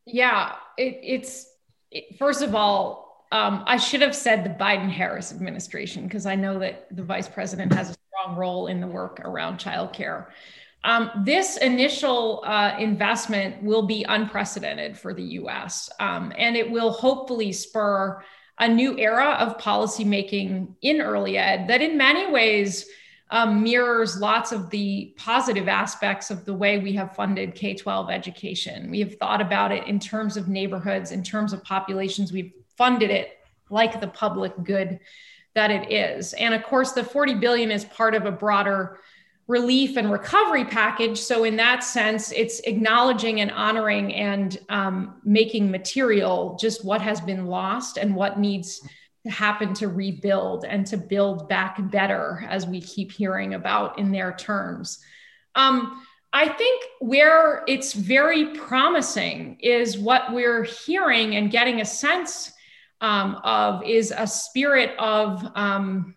Yeah, 0.04 0.52
it, 0.76 1.00
it's 1.02 1.46
it, 1.90 2.18
first 2.18 2.42
of 2.42 2.54
all, 2.54 3.11
um, 3.32 3.64
I 3.66 3.78
should 3.78 4.02
have 4.02 4.14
said 4.14 4.44
the 4.44 4.50
Biden 4.50 4.90
Harris 4.90 5.32
administration 5.32 6.04
because 6.04 6.26
I 6.26 6.34
know 6.34 6.58
that 6.58 6.86
the 6.94 7.02
vice 7.02 7.28
president 7.28 7.72
has 7.72 7.90
a 7.90 7.94
strong 7.94 8.36
role 8.36 8.66
in 8.66 8.78
the 8.78 8.86
work 8.86 9.20
around 9.20 9.58
childcare. 9.58 10.26
Um, 10.84 11.10
this 11.24 11.56
initial 11.56 12.42
uh, 12.44 12.76
investment 12.78 13.62
will 13.62 13.86
be 13.86 14.04
unprecedented 14.06 14.98
for 14.98 15.14
the 15.14 15.22
US, 15.22 15.88
um, 15.98 16.32
and 16.36 16.56
it 16.56 16.70
will 16.70 16.90
hopefully 16.90 17.52
spur 17.52 18.22
a 18.58 18.68
new 18.68 18.98
era 18.98 19.30
of 19.38 19.56
policymaking 19.56 20.74
in 20.82 21.00
early 21.00 21.38
ed 21.38 21.68
that, 21.68 21.80
in 21.80 21.96
many 21.96 22.30
ways, 22.30 22.86
um, 23.30 23.62
mirrors 23.62 24.20
lots 24.20 24.52
of 24.52 24.68
the 24.68 25.14
positive 25.16 25.68
aspects 25.68 26.30
of 26.30 26.44
the 26.44 26.52
way 26.52 26.78
we 26.78 26.92
have 26.92 27.16
funded 27.16 27.54
K 27.54 27.72
12 27.74 28.10
education. 28.10 28.90
We 28.90 29.00
have 29.00 29.14
thought 29.14 29.40
about 29.40 29.72
it 29.72 29.86
in 29.86 29.98
terms 29.98 30.36
of 30.36 30.48
neighborhoods, 30.48 31.12
in 31.12 31.22
terms 31.22 31.54
of 31.54 31.64
populations. 31.64 32.30
We've 32.30 32.52
funded 32.76 33.10
it 33.10 33.38
like 33.70 34.00
the 34.00 34.08
public 34.08 34.52
good 34.64 35.00
that 35.54 35.70
it 35.70 35.92
is. 35.92 36.32
And 36.34 36.54
of 36.54 36.62
course, 36.62 36.92
the 36.92 37.04
40 37.04 37.34
billion 37.34 37.70
is 37.70 37.84
part 37.84 38.14
of 38.14 38.26
a 38.26 38.32
broader 38.32 38.98
relief 39.48 39.96
and 39.96 40.10
recovery 40.10 40.64
package. 40.64 41.18
So, 41.18 41.44
in 41.44 41.56
that 41.56 41.84
sense, 41.84 42.32
it's 42.32 42.60
acknowledging 42.60 43.40
and 43.40 43.50
honoring 43.50 44.14
and 44.14 44.58
um, 44.68 45.20
making 45.24 45.70
material 45.70 46.56
just 46.60 46.84
what 46.84 47.02
has 47.02 47.20
been 47.20 47.46
lost 47.46 47.96
and 47.96 48.14
what 48.14 48.38
needs 48.38 48.80
to 49.24 49.30
happen 49.30 49.74
to 49.74 49.88
rebuild 49.88 50.64
and 50.64 50.86
to 50.86 50.96
build 50.96 51.48
back 51.48 51.78
better, 51.90 52.44
as 52.48 52.66
we 52.66 52.80
keep 52.80 53.12
hearing 53.12 53.54
about 53.54 53.98
in 53.98 54.10
their 54.10 54.32
terms. 54.32 54.98
Um, 55.54 56.02
I 56.32 56.48
think 56.48 56.84
where 57.00 57.62
it's 57.68 57.92
very 57.92 58.54
promising 58.54 59.58
is 59.60 59.98
what 59.98 60.32
we're 60.32 60.64
hearing 60.64 61.36
and 61.36 61.50
getting 61.50 61.82
a 61.82 61.84
sense 61.84 62.52
um, 63.02 63.38
of 63.44 63.84
is 63.84 64.14
a 64.16 64.26
spirit 64.26 64.96
of 64.98 65.44
um, 65.54 66.14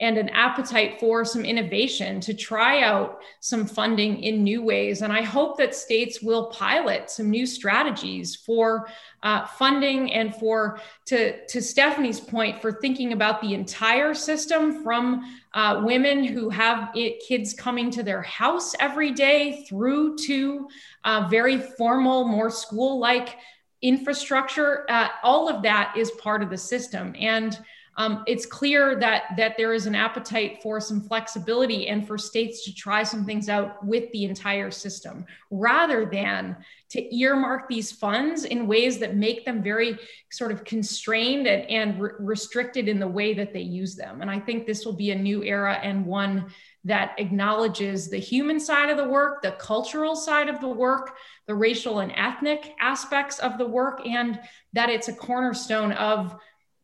and 0.00 0.18
an 0.18 0.28
appetite 0.30 0.98
for 0.98 1.24
some 1.24 1.44
innovation 1.44 2.20
to 2.20 2.34
try 2.34 2.82
out 2.82 3.20
some 3.38 3.64
funding 3.64 4.22
in 4.22 4.42
new 4.42 4.60
ways. 4.60 5.02
And 5.02 5.12
I 5.12 5.22
hope 5.22 5.56
that 5.58 5.74
states 5.74 6.20
will 6.20 6.46
pilot 6.46 7.08
some 7.10 7.30
new 7.30 7.46
strategies 7.46 8.34
for 8.34 8.88
uh, 9.22 9.46
funding 9.46 10.12
and 10.12 10.34
for, 10.34 10.80
to, 11.06 11.46
to 11.46 11.62
Stephanie's 11.62 12.18
point, 12.18 12.60
for 12.60 12.72
thinking 12.72 13.12
about 13.12 13.40
the 13.40 13.54
entire 13.54 14.14
system 14.14 14.82
from 14.82 15.40
uh, 15.54 15.80
women 15.84 16.24
who 16.24 16.50
have 16.50 16.90
it, 16.96 17.22
kids 17.26 17.54
coming 17.54 17.88
to 17.92 18.02
their 18.02 18.22
house 18.22 18.74
every 18.80 19.12
day 19.12 19.64
through 19.68 20.18
to 20.18 20.68
uh, 21.04 21.28
very 21.30 21.56
formal, 21.56 22.24
more 22.26 22.50
school 22.50 22.98
like 22.98 23.36
infrastructure. 23.84 24.90
Uh, 24.90 25.08
all 25.22 25.48
of 25.48 25.62
that 25.62 25.94
is 25.96 26.10
part 26.12 26.42
of 26.42 26.50
the 26.50 26.58
system. 26.58 27.14
And 27.20 27.58
um, 27.96 28.24
it's 28.26 28.44
clear 28.44 28.96
that 28.96 29.24
that 29.36 29.56
there 29.56 29.72
is 29.72 29.86
an 29.86 29.94
appetite 29.94 30.60
for 30.62 30.80
some 30.80 31.00
flexibility 31.00 31.86
and 31.86 32.04
for 32.04 32.18
states 32.18 32.64
to 32.64 32.74
try 32.74 33.04
some 33.04 33.24
things 33.24 33.48
out 33.48 33.84
with 33.86 34.10
the 34.10 34.24
entire 34.24 34.70
system 34.72 35.24
rather 35.50 36.04
than 36.04 36.56
to 36.90 37.16
earmark 37.16 37.68
these 37.68 37.92
funds 37.92 38.44
in 38.44 38.66
ways 38.66 38.98
that 38.98 39.14
make 39.14 39.44
them 39.44 39.62
very 39.62 39.96
sort 40.32 40.50
of 40.50 40.64
constrained 40.64 41.46
and, 41.46 41.70
and 41.70 42.00
re- 42.00 42.10
restricted 42.18 42.88
in 42.88 42.98
the 42.98 43.06
way 43.06 43.32
that 43.32 43.52
they 43.52 43.60
use 43.60 43.94
them 43.94 44.22
and 44.22 44.30
i 44.30 44.40
think 44.40 44.66
this 44.66 44.84
will 44.84 44.96
be 44.96 45.12
a 45.12 45.14
new 45.14 45.44
era 45.44 45.74
and 45.82 46.04
one 46.04 46.46
that 46.84 47.14
acknowledges 47.18 48.08
the 48.08 48.18
human 48.18 48.60
side 48.60 48.90
of 48.90 48.96
the 48.96 49.08
work 49.08 49.42
the 49.42 49.52
cultural 49.52 50.14
side 50.14 50.48
of 50.48 50.60
the 50.60 50.68
work 50.68 51.16
the 51.46 51.54
racial 51.54 52.00
and 52.00 52.12
ethnic 52.16 52.74
aspects 52.80 53.38
of 53.38 53.58
the 53.58 53.66
work 53.66 54.06
and 54.06 54.38
that 54.72 54.90
it's 54.90 55.08
a 55.08 55.12
cornerstone 55.12 55.92
of 55.92 56.36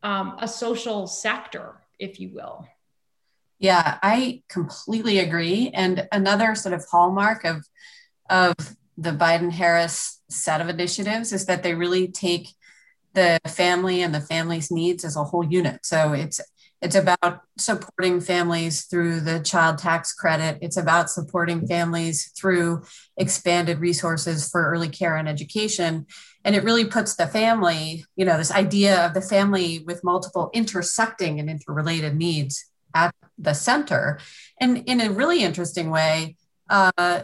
um, 0.03 0.35
a 0.39 0.47
social 0.47 1.07
sector, 1.07 1.75
if 1.99 2.19
you 2.19 2.31
will. 2.33 2.67
Yeah, 3.59 3.99
I 4.01 4.41
completely 4.49 5.19
agree. 5.19 5.69
And 5.73 6.07
another 6.11 6.55
sort 6.55 6.73
of 6.73 6.85
hallmark 6.89 7.45
of 7.45 7.67
of 8.29 8.55
the 8.97 9.11
Biden 9.11 9.51
Harris 9.51 10.21
set 10.29 10.61
of 10.61 10.69
initiatives 10.69 11.33
is 11.33 11.45
that 11.45 11.63
they 11.63 11.73
really 11.73 12.07
take 12.07 12.49
the 13.13 13.39
family 13.45 14.01
and 14.01 14.15
the 14.15 14.21
family's 14.21 14.71
needs 14.71 15.03
as 15.03 15.15
a 15.15 15.23
whole 15.23 15.43
unit. 15.43 15.85
So 15.85 16.13
it's 16.13 16.39
it's 16.81 16.95
about 16.95 17.41
supporting 17.57 18.19
families 18.19 18.85
through 18.85 19.19
the 19.19 19.39
child 19.39 19.77
tax 19.77 20.13
credit. 20.13 20.57
It's 20.61 20.77
about 20.77 21.11
supporting 21.11 21.67
families 21.67 22.31
through 22.35 22.83
expanded 23.17 23.79
resources 23.79 24.49
for 24.49 24.67
early 24.67 24.89
care 24.89 25.15
and 25.15 25.29
education. 25.29 26.07
And 26.43 26.55
it 26.55 26.63
really 26.63 26.85
puts 26.85 27.15
the 27.15 27.27
family, 27.27 28.05
you 28.15 28.25
know, 28.25 28.37
this 28.37 28.51
idea 28.51 29.05
of 29.05 29.13
the 29.13 29.21
family 29.21 29.83
with 29.85 30.03
multiple 30.03 30.49
intersecting 30.53 31.39
and 31.39 31.49
interrelated 31.49 32.15
needs 32.15 32.65
at 32.95 33.13
the 33.37 33.53
center. 33.53 34.19
And 34.59 34.79
in 34.87 35.01
a 35.01 35.11
really 35.11 35.43
interesting 35.43 35.91
way, 35.91 36.35
uh, 36.67 37.21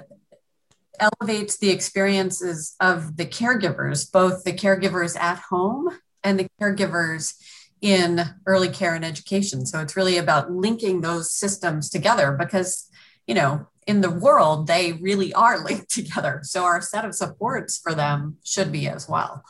elevates 0.99 1.57
the 1.57 1.69
experiences 1.69 2.75
of 2.79 3.17
the 3.17 3.25
caregivers, 3.25 4.11
both 4.11 4.43
the 4.43 4.53
caregivers 4.53 5.17
at 5.17 5.39
home 5.49 5.89
and 6.23 6.39
the 6.39 6.47
caregivers 6.61 7.33
in 7.81 8.21
early 8.45 8.69
care 8.69 8.95
and 8.95 9.05
education. 9.05 9.65
So 9.65 9.79
it's 9.79 9.95
really 9.95 10.17
about 10.17 10.51
linking 10.51 11.01
those 11.01 11.31
systems 11.31 11.89
together 11.89 12.31
because, 12.31 12.89
you 13.27 13.35
know, 13.35 13.67
in 13.85 14.01
the 14.01 14.11
world, 14.11 14.67
they 14.67 14.93
really 14.93 15.33
are 15.33 15.59
linked 15.63 15.89
together. 15.89 16.41
So 16.43 16.63
our 16.63 16.81
set 16.81 17.05
of 17.05 17.15
supports 17.15 17.77
for 17.77 17.93
them 17.93 18.37
should 18.43 18.71
be 18.71 18.87
as 18.87 19.07
well. 19.07 19.43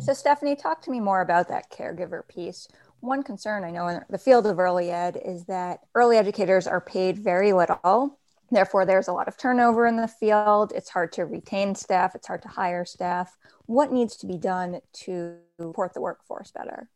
So, 0.00 0.12
Stephanie, 0.12 0.56
talk 0.56 0.82
to 0.82 0.90
me 0.90 1.00
more 1.00 1.22
about 1.22 1.48
that 1.48 1.70
caregiver 1.70 2.26
piece. 2.28 2.68
One 3.00 3.22
concern 3.22 3.64
I 3.64 3.70
know 3.70 3.88
in 3.88 4.02
the 4.10 4.18
field 4.18 4.46
of 4.46 4.58
early 4.58 4.90
ed 4.90 5.20
is 5.24 5.46
that 5.46 5.80
early 5.94 6.18
educators 6.18 6.66
are 6.66 6.82
paid 6.82 7.18
very 7.18 7.52
little. 7.52 8.18
Therefore, 8.50 8.84
there's 8.84 9.08
a 9.08 9.12
lot 9.12 9.28
of 9.28 9.38
turnover 9.38 9.86
in 9.86 9.96
the 9.96 10.08
field. 10.08 10.72
It's 10.74 10.90
hard 10.90 11.12
to 11.12 11.24
retain 11.24 11.74
staff, 11.74 12.14
it's 12.14 12.26
hard 12.26 12.42
to 12.42 12.48
hire 12.48 12.84
staff. 12.84 13.36
What 13.66 13.92
needs 13.92 14.16
to 14.18 14.26
be 14.26 14.36
done 14.36 14.80
to 15.04 15.36
support 15.58 15.94
the 15.94 16.00
workforce 16.00 16.50
better? 16.50 16.88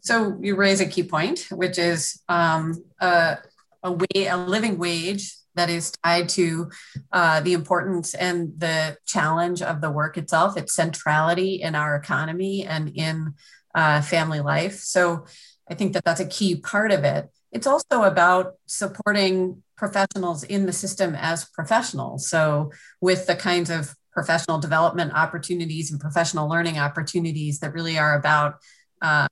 So 0.00 0.38
you 0.40 0.56
raise 0.56 0.80
a 0.80 0.86
key 0.86 1.02
point, 1.02 1.46
which 1.50 1.78
is 1.78 2.22
um, 2.28 2.82
a, 3.00 3.38
a, 3.82 3.92
way, 3.92 4.26
a 4.26 4.36
living 4.36 4.78
wage 4.78 5.34
that 5.54 5.68
is 5.68 5.92
tied 6.04 6.28
to 6.30 6.70
uh, 7.12 7.40
the 7.40 7.52
importance 7.52 8.14
and 8.14 8.52
the 8.58 8.96
challenge 9.06 9.60
of 9.60 9.80
the 9.80 9.90
work 9.90 10.16
itself, 10.16 10.56
its 10.56 10.74
centrality 10.74 11.60
in 11.60 11.74
our 11.74 11.96
economy 11.96 12.64
and 12.64 12.90
in 12.94 13.34
uh, 13.74 14.00
family 14.00 14.40
life. 14.40 14.78
So 14.78 15.26
I 15.68 15.74
think 15.74 15.92
that 15.92 16.04
that's 16.04 16.20
a 16.20 16.26
key 16.26 16.56
part 16.56 16.92
of 16.92 17.04
it. 17.04 17.28
It's 17.50 17.66
also 17.66 18.02
about 18.02 18.54
supporting 18.66 19.62
professionals 19.76 20.44
in 20.44 20.66
the 20.66 20.72
system 20.72 21.14
as 21.14 21.44
professionals. 21.46 22.28
So 22.28 22.72
with 23.00 23.26
the 23.26 23.36
kinds 23.36 23.70
of 23.70 23.94
professional 24.12 24.58
development 24.58 25.12
opportunities 25.14 25.90
and 25.90 26.00
professional 26.00 26.48
learning 26.48 26.78
opportunities 26.78 27.60
that 27.60 27.72
really 27.72 27.98
are 27.98 28.18
about 28.18 28.56
uh, 29.00 29.28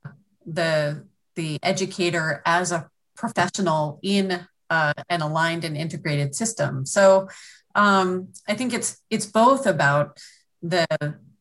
the 0.46 1.04
the 1.34 1.58
educator 1.62 2.42
as 2.46 2.72
a 2.72 2.88
professional 3.14 3.98
in 4.02 4.46
uh, 4.70 4.92
an 5.08 5.20
aligned 5.20 5.64
and 5.64 5.76
integrated 5.76 6.34
system. 6.34 6.86
So 6.86 7.28
um, 7.74 8.28
I 8.48 8.54
think 8.54 8.72
it's 8.72 9.02
it's 9.10 9.26
both 9.26 9.66
about 9.66 10.18
the 10.62 10.86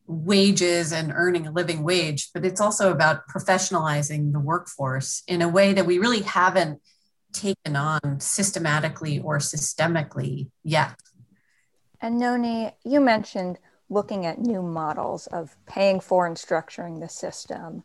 wages 0.06 0.92
and 0.92 1.12
earning 1.14 1.46
a 1.46 1.50
living 1.50 1.82
wage, 1.82 2.30
but 2.32 2.44
it's 2.44 2.60
also 2.60 2.92
about 2.92 3.26
professionalizing 3.28 4.32
the 4.32 4.38
workforce 4.38 5.22
in 5.26 5.42
a 5.42 5.48
way 5.48 5.72
that 5.72 5.86
we 5.86 5.98
really 5.98 6.22
haven't 6.22 6.80
taken 7.32 7.76
on 7.76 8.20
systematically 8.20 9.18
or 9.18 9.38
systemically 9.38 10.48
yet. 10.62 10.94
And 12.00 12.18
Nonie, 12.18 12.72
you 12.84 13.00
mentioned 13.00 13.58
looking 13.88 14.26
at 14.26 14.38
new 14.38 14.62
models 14.62 15.26
of 15.28 15.56
paying 15.66 16.00
for 16.00 16.26
and 16.26 16.36
structuring 16.36 17.00
the 17.00 17.08
system. 17.08 17.82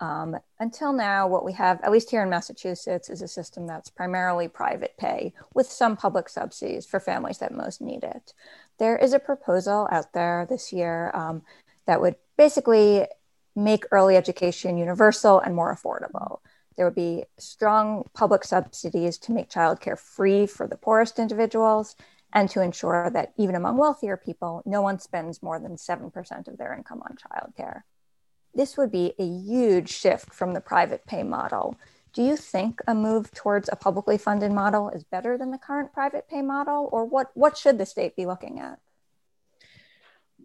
Um, 0.00 0.36
until 0.58 0.92
now, 0.92 1.26
what 1.26 1.44
we 1.44 1.52
have, 1.52 1.80
at 1.82 1.90
least 1.90 2.10
here 2.10 2.22
in 2.22 2.30
Massachusetts, 2.30 3.08
is 3.08 3.22
a 3.22 3.28
system 3.28 3.66
that's 3.66 3.90
primarily 3.90 4.48
private 4.48 4.96
pay 4.98 5.32
with 5.54 5.66
some 5.70 5.96
public 5.96 6.28
subsidies 6.28 6.86
for 6.86 7.00
families 7.00 7.38
that 7.38 7.52
most 7.52 7.80
need 7.80 8.04
it. 8.04 8.34
There 8.78 8.96
is 8.96 9.12
a 9.12 9.18
proposal 9.18 9.88
out 9.90 10.12
there 10.12 10.46
this 10.48 10.72
year 10.72 11.10
um, 11.14 11.42
that 11.86 12.00
would 12.00 12.16
basically 12.36 13.06
make 13.56 13.84
early 13.90 14.16
education 14.16 14.78
universal 14.78 15.40
and 15.40 15.54
more 15.54 15.74
affordable. 15.74 16.38
There 16.76 16.86
would 16.86 16.94
be 16.94 17.24
strong 17.38 18.08
public 18.14 18.44
subsidies 18.44 19.18
to 19.18 19.32
make 19.32 19.50
childcare 19.50 19.98
free 19.98 20.46
for 20.46 20.66
the 20.66 20.76
poorest 20.76 21.18
individuals 21.18 21.96
and 22.32 22.48
to 22.50 22.62
ensure 22.62 23.10
that 23.10 23.32
even 23.36 23.54
among 23.54 23.76
wealthier 23.76 24.16
people, 24.16 24.62
no 24.64 24.80
one 24.80 24.98
spends 24.98 25.42
more 25.42 25.58
than 25.58 25.76
7% 25.76 26.48
of 26.48 26.56
their 26.56 26.72
income 26.72 27.02
on 27.02 27.16
childcare 27.16 27.82
this 28.54 28.76
would 28.76 28.90
be 28.90 29.14
a 29.18 29.26
huge 29.26 29.90
shift 29.90 30.34
from 30.34 30.54
the 30.54 30.60
private 30.60 31.06
pay 31.06 31.22
model. 31.22 31.76
Do 32.12 32.22
you 32.22 32.36
think 32.36 32.80
a 32.88 32.94
move 32.94 33.30
towards 33.32 33.68
a 33.70 33.76
publicly 33.76 34.18
funded 34.18 34.52
model 34.52 34.90
is 34.90 35.04
better 35.04 35.38
than 35.38 35.50
the 35.50 35.58
current 35.58 35.92
private 35.92 36.28
pay 36.28 36.42
model, 36.42 36.88
or 36.90 37.04
what, 37.04 37.30
what 37.34 37.56
should 37.56 37.78
the 37.78 37.86
state 37.86 38.16
be 38.16 38.26
looking 38.26 38.58
at? 38.58 38.80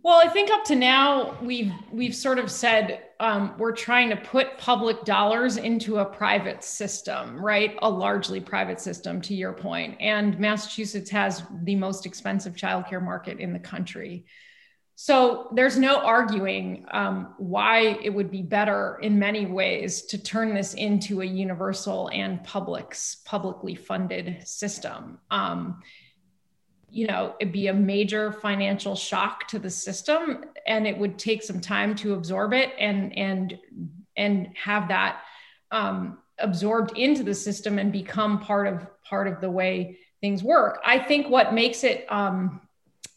Well, 0.04 0.22
I 0.24 0.28
think 0.30 0.52
up 0.52 0.64
to 0.66 0.76
now 0.76 1.36
we've 1.42 1.72
we've 1.92 2.16
sort 2.16 2.38
of 2.38 2.52
said 2.52 3.06
um, 3.20 3.56
we're 3.58 3.72
trying 3.72 4.12
to 4.12 4.16
put 4.16 4.56
public 4.60 5.04
dollars 5.04 5.58
into 5.58 5.98
a 5.98 6.06
private 6.06 6.64
system, 6.64 7.44
right? 7.44 7.76
A 7.82 7.90
largely 7.90 8.40
private 8.40 8.80
system, 8.80 9.20
to 9.22 9.34
your 9.34 9.54
point. 9.54 9.98
And 10.00 10.38
Massachusetts 10.38 11.10
has 11.10 11.42
the 11.64 11.76
most 11.76 12.06
expensive 12.06 12.54
childcare 12.54 13.04
market 13.04 13.40
in 13.40 13.52
the 13.52 13.58
country. 13.58 14.26
So 14.98 15.50
there's 15.54 15.78
no 15.78 15.98
arguing 15.98 16.86
um, 16.92 17.34
why 17.38 18.00
it 18.02 18.10
would 18.10 18.32
be 18.32 18.42
better 18.42 18.98
in 19.02 19.20
many 19.20 19.46
ways 19.46 20.04
to 20.04 20.18
turn 20.18 20.54
this 20.54 20.74
into 20.74 21.22
a 21.22 21.26
universal 21.26 22.10
and 22.14 22.42
public's 22.46 23.16
publicly 23.26 23.76
funded 23.76 24.48
system. 24.48 25.20
Um, 25.30 25.82
you 26.90 27.08
know, 27.08 27.36
it'd 27.42 27.52
be 27.52 27.68
a 27.68 27.74
major 27.74 28.32
financial 28.32 28.96
shock 28.96 29.50
to 29.50 29.60
the 29.60 29.70
system, 29.70 30.46
and 30.66 30.88
it 30.88 30.98
would 30.98 31.20
take 31.20 31.44
some 31.44 31.60
time 31.60 31.94
to 31.96 32.14
absorb 32.14 32.54
it 32.54 32.72
and 32.80 33.18
and 33.18 33.60
and 34.16 34.48
have 34.56 34.88
that 34.88 35.24
um, 35.72 36.20
absorbed 36.40 36.98
into 36.98 37.22
the 37.22 37.36
system 37.36 37.80
and 37.80 37.92
become 37.92 38.40
part 38.40 38.66
of 38.68 38.88
part 39.04 39.28
of 39.28 39.42
the 39.42 39.52
way 39.52 39.98
things 40.22 40.42
work. 40.42 40.80
I 40.86 41.00
think 41.00 41.28
what 41.28 41.54
makes 41.54 41.84
it 41.84 42.06
um, 42.10 42.62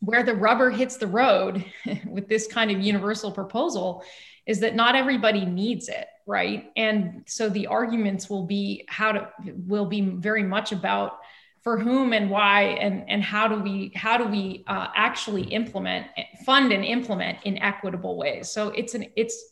where 0.01 0.23
the 0.23 0.35
rubber 0.35 0.71
hits 0.71 0.97
the 0.97 1.07
road 1.07 1.65
with 2.07 2.29
this 2.29 2.47
kind 2.47 2.71
of 2.71 2.81
universal 2.81 3.33
proposal 3.33 4.05
is 4.47 4.61
that 4.61 4.75
not 4.75 4.95
everybody 4.95 5.45
needs 5.45 5.89
it 5.89 6.07
right? 6.29 6.71
And 6.77 7.25
so 7.27 7.49
the 7.49 7.67
arguments 7.69 8.29
will 8.29 8.45
be 8.45 8.85
how 8.87 9.13
to 9.13 9.29
will 9.67 9.87
be 9.87 10.03
very 10.03 10.43
much 10.43 10.73
about 10.73 11.21
for 11.63 11.79
whom 11.79 12.13
and 12.13 12.31
why 12.31 12.63
and 12.63 13.09
and 13.09 13.23
how 13.23 13.49
do 13.49 13.59
we 13.59 13.93
how 13.97 14.19
do 14.19 14.27
we 14.27 14.63
uh, 14.67 14.89
actually 14.95 15.45
implement 15.45 16.07
fund 16.45 16.71
and 16.71 16.85
implement 16.85 17.39
in 17.45 17.57
equitable 17.59 18.17
ways. 18.19 18.51
So 18.51 18.69
it's 18.69 18.95
an 18.95 19.07
it's 19.17 19.43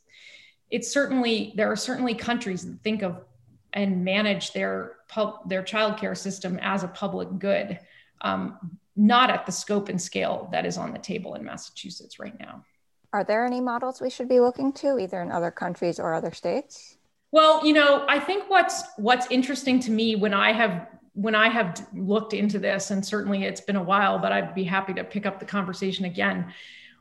it's 0.71 0.93
certainly 0.93 1.55
there 1.57 1.73
are 1.73 1.77
certainly 1.77 2.15
countries 2.15 2.67
that 2.67 2.83
think 2.85 3.03
of 3.03 3.25
and 3.73 4.05
manage 4.05 4.53
their 4.53 4.97
pub, 5.09 5.49
their 5.49 5.63
childcare 5.63 6.17
system 6.17 6.59
as 6.61 6.85
a 6.85 6.89
public 6.89 7.39
good. 7.39 7.81
Um, 8.21 8.79
not 8.97 9.31
at 9.31 9.47
the 9.47 9.53
scope 9.53 9.89
and 9.89 10.01
scale 10.01 10.49
that 10.53 10.67
is 10.67 10.77
on 10.79 10.93
the 10.93 10.99
table 10.99 11.35
in 11.35 11.45
massachusetts 11.45 12.19
right 12.19 12.39
now 12.41 12.65
are 13.13 13.25
there 13.25 13.47
any 13.47 13.61
models 13.61 14.01
we 14.01 14.11
should 14.11 14.29
be 14.29 14.41
looking 14.41 14.73
to 14.73 14.99
either 14.99 15.21
in 15.21 15.31
other 15.31 15.51
countries 15.51 15.99
or 15.99 16.15
other 16.15 16.33
states 16.33 16.97
well 17.33 17.65
you 17.67 17.73
know 17.73 18.05
i 18.09 18.19
think 18.19 18.49
what's 18.49 18.83
what's 18.97 19.27
interesting 19.31 19.79
to 19.81 19.91
me 19.91 20.17
when 20.17 20.35
i 20.35 20.53
have 20.53 20.89
when 21.17 21.35
I 21.35 21.49
have 21.49 21.87
looked 21.95 22.35
into 22.35 22.59
this, 22.59 22.91
and 22.91 23.05
certainly 23.05 23.45
it's 23.45 23.63
been 23.63 23.77
a 23.77 23.83
while, 23.83 24.19
but 24.19 24.33
I'd 24.33 24.55
be 24.55 24.65
happy 24.65 24.93
to 24.95 25.03
pick 25.03 25.25
up 25.25 25.41
the 25.41 25.47
conversation 25.47 26.05
again. 26.05 26.53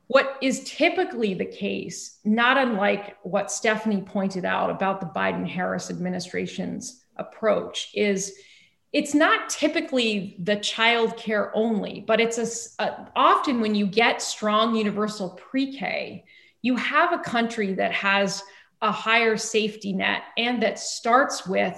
What 0.08 0.38
is 0.42 0.64
typically 0.64 1.34
the 1.34 1.46
case, 1.46 2.20
not 2.24 2.58
unlike 2.58 3.18
what 3.24 3.52
Stephanie 3.52 4.02
pointed 4.02 4.46
out 4.46 4.70
about 4.70 5.02
the 5.02 5.08
Biden 5.08 5.46
Harris 5.46 5.90
administration's 5.90 7.04
approach, 7.18 7.90
is 7.94 8.38
it's 8.96 9.14
not 9.14 9.50
typically 9.50 10.38
the 10.40 10.56
child 10.56 11.18
care 11.18 11.52
only, 11.54 12.06
but 12.08 12.22
it's 12.22 12.38
a, 12.80 12.82
a 12.82 13.12
often 13.14 13.60
when 13.60 13.76
you 13.76 13.86
get 13.86 14.22
strong 14.22 14.74
universal 14.74 15.32
pre 15.32 15.78
K, 15.78 16.24
you 16.62 16.78
have 16.78 17.12
a 17.12 17.18
country 17.18 17.74
that 17.74 17.92
has 17.92 18.42
a 18.82 18.94
higher 18.94 19.36
safety 19.36 19.92
net 19.92 20.22
and 20.38 20.64
that 20.64 20.80
starts 20.80 21.46
with 21.46 21.78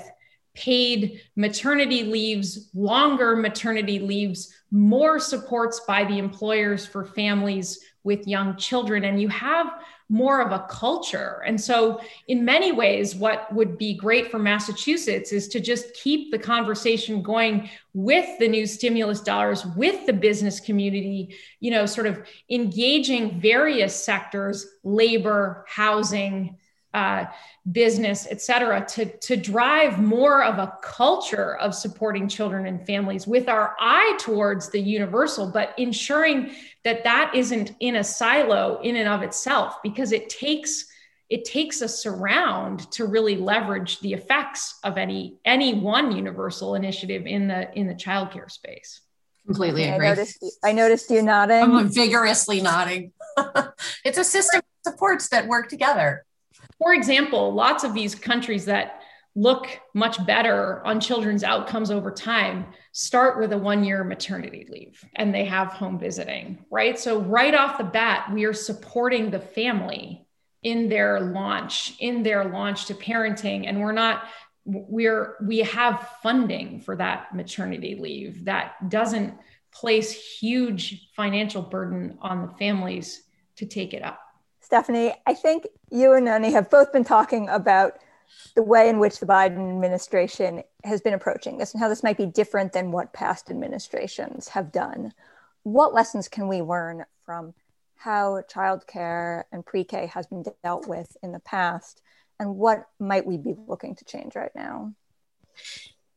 paid 0.54 1.20
maternity 1.36 2.04
leaves, 2.04 2.70
longer 2.76 3.36
maternity 3.36 3.98
leaves, 3.98 4.54
more 4.70 5.18
supports 5.18 5.82
by 5.88 6.04
the 6.04 6.20
employers 6.20 6.86
for 6.86 7.04
families 7.04 7.80
with 8.04 8.28
young 8.28 8.56
children. 8.58 9.06
And 9.06 9.20
you 9.20 9.30
have 9.30 9.74
more 10.10 10.42
of 10.42 10.52
a 10.52 10.66
culture. 10.70 11.44
And 11.46 11.60
so, 11.60 12.00
in 12.28 12.46
many 12.46 12.72
ways, 12.72 13.16
what 13.16 13.54
would 13.54 13.78
be 13.78 13.94
great 13.94 14.32
for 14.32 14.40
Massachusetts 14.40 15.32
is 15.32 15.48
to 15.50 15.60
just 15.60 15.94
keep 15.94 16.32
the 16.32 16.40
conversation 16.40 17.22
going 17.22 17.70
with 17.94 18.40
the 18.40 18.48
new 18.48 18.66
stimulus 18.66 19.22
dollars, 19.22 19.66
with 19.76 20.06
the 20.06 20.14
business 20.14 20.60
community, 20.60 21.36
you 21.60 21.72
know, 21.72 21.86
sort 21.86 22.08
of 22.08 22.26
engaging 22.50 23.42
various 23.42 24.02
sectors 24.04 24.66
labor, 24.84 25.66
housing, 25.68 26.58
uh, 26.94 27.26
business, 27.72 28.28
et 28.30 28.42
cetera, 28.42 28.86
to, 28.86 29.06
to 29.20 29.36
drive 29.36 30.00
more 30.00 30.44
of 30.44 30.58
a 30.58 30.74
culture 30.82 31.58
of 31.58 31.76
supporting 31.76 32.28
children 32.28 32.66
and 32.66 32.86
families 32.86 33.28
with 33.28 33.50
our 33.50 33.76
eye 33.80 34.18
towards 34.20 34.70
the 34.70 34.80
universal, 34.80 35.52
but 35.52 35.74
ensuring 35.78 36.52
that 36.84 37.04
that 37.04 37.32
isn't 37.36 37.74
in 37.82 37.98
a 37.98 38.04
silo 38.04 38.80
in 38.82 38.96
and 38.96 39.10
of 39.10 39.22
itself, 39.22 39.78
because 39.84 40.12
it 40.12 40.30
takes 40.30 40.86
it 41.30 41.44
takes 41.44 41.82
a 41.82 41.90
surround 41.90 42.90
to 42.90 43.06
really 43.06 43.36
leverage 43.36 44.00
the 44.00 44.14
effects 44.14 44.80
of 44.86 44.98
any 44.98 45.38
any 45.44 45.74
one 45.74 46.16
universal 46.16 46.76
initiative 46.76 47.26
in 47.26 47.50
the 47.50 47.72
in 47.78 47.86
the 47.86 47.94
childcare 47.94 48.50
space. 48.50 49.02
Completely 49.46 49.86
agree. 49.86 50.08
I 50.08 50.10
noticed, 50.10 50.46
I 50.64 50.72
noticed 50.74 51.10
you 51.10 51.22
nodding. 51.22 51.64
I'm 51.64 51.90
vigorously 51.90 52.60
nodding. 52.60 53.14
it's 54.04 54.18
a 54.18 54.24
system 54.24 54.60
of 54.60 54.92
supports 54.92 55.30
that 55.30 55.48
work 55.48 55.70
together. 55.70 56.26
For 56.80 56.94
example, 56.94 57.54
lots 57.54 57.84
of 57.84 57.94
these 57.94 58.16
countries 58.16 58.66
that 58.66 59.02
look 59.36 59.68
much 59.94 60.24
better 60.26 60.84
on 60.86 61.00
children's 61.00 61.44
outcomes 61.44 61.92
over 61.92 62.10
time 62.10 62.66
start 62.92 63.40
with 63.40 63.54
a 63.54 63.58
one 63.58 63.84
year 63.84 64.04
maternity 64.04 64.68
leave 64.70 65.04
and 65.16 65.34
they 65.34 65.46
have 65.46 65.68
home 65.68 66.00
visiting, 66.00 66.66
right? 66.72 66.98
So, 67.00 67.22
right 67.22 67.54
off 67.54 67.78
the 67.78 67.84
bat, 67.84 68.32
we 68.34 68.46
are 68.46 68.54
supporting 68.54 69.30
the 69.30 69.40
family 69.40 70.26
in 70.64 70.90
their 70.90 71.20
launch, 71.20 71.94
in 72.00 72.24
their 72.24 72.46
launch 72.46 72.88
to 72.88 72.96
parenting. 72.96 73.68
And 73.68 73.80
we're 73.80 73.92
not, 73.92 74.24
we're, 74.66 75.36
we 75.42 75.60
have 75.60 76.10
funding 76.24 76.82
for 76.82 76.96
that 76.96 77.34
maternity 77.36 77.96
leave 77.96 78.46
that 78.46 78.90
doesn't 78.90 79.36
place 79.72 80.12
huge 80.40 81.10
financial 81.16 81.62
burden 81.62 82.18
on 82.22 82.48
the 82.48 82.54
families 82.56 83.22
to 83.58 83.66
take 83.66 83.94
it 83.94 84.02
up. 84.02 84.20
Stephanie, 84.68 85.14
I 85.26 85.34
think 85.34 85.66
you 85.92 86.12
and 86.12 86.26
Nonie 86.26 86.52
have 86.52 86.70
both 86.70 86.92
been 86.92 87.06
talking 87.06 87.48
about 87.48 88.00
the 88.54 88.62
way 88.62 88.90
in 88.90 89.00
which 89.00 89.22
the 89.22 89.26
Biden 89.26 89.70
administration 89.72 90.62
has 90.84 91.00
been 91.00 91.14
approaching 91.14 91.58
this 91.58 91.72
and 91.72 91.82
how 91.82 91.88
this 91.88 92.04
might 92.04 92.18
be 92.18 92.26
different 92.26 92.74
than 92.74 92.92
what 92.92 93.14
past 93.14 93.50
administrations 93.50 94.50
have 94.50 94.74
done. 94.74 95.14
What 95.64 95.94
lessons 95.94 96.28
can 96.28 96.50
we 96.50 96.62
learn 96.62 97.06
from 97.26 97.54
how 97.96 98.42
childcare 98.54 99.44
and 99.54 99.66
pre 99.66 99.86
K 99.86 100.08
has 100.08 100.28
been 100.28 100.44
dealt 100.66 100.86
with 100.86 101.16
in 101.24 101.32
the 101.32 101.40
past, 101.40 102.02
and 102.38 102.58
what 102.58 102.90
might 103.00 103.26
we 103.26 103.38
be 103.38 103.56
looking 103.68 103.96
to 103.96 104.04
change 104.04 104.36
right 104.36 104.52
now? 104.54 104.92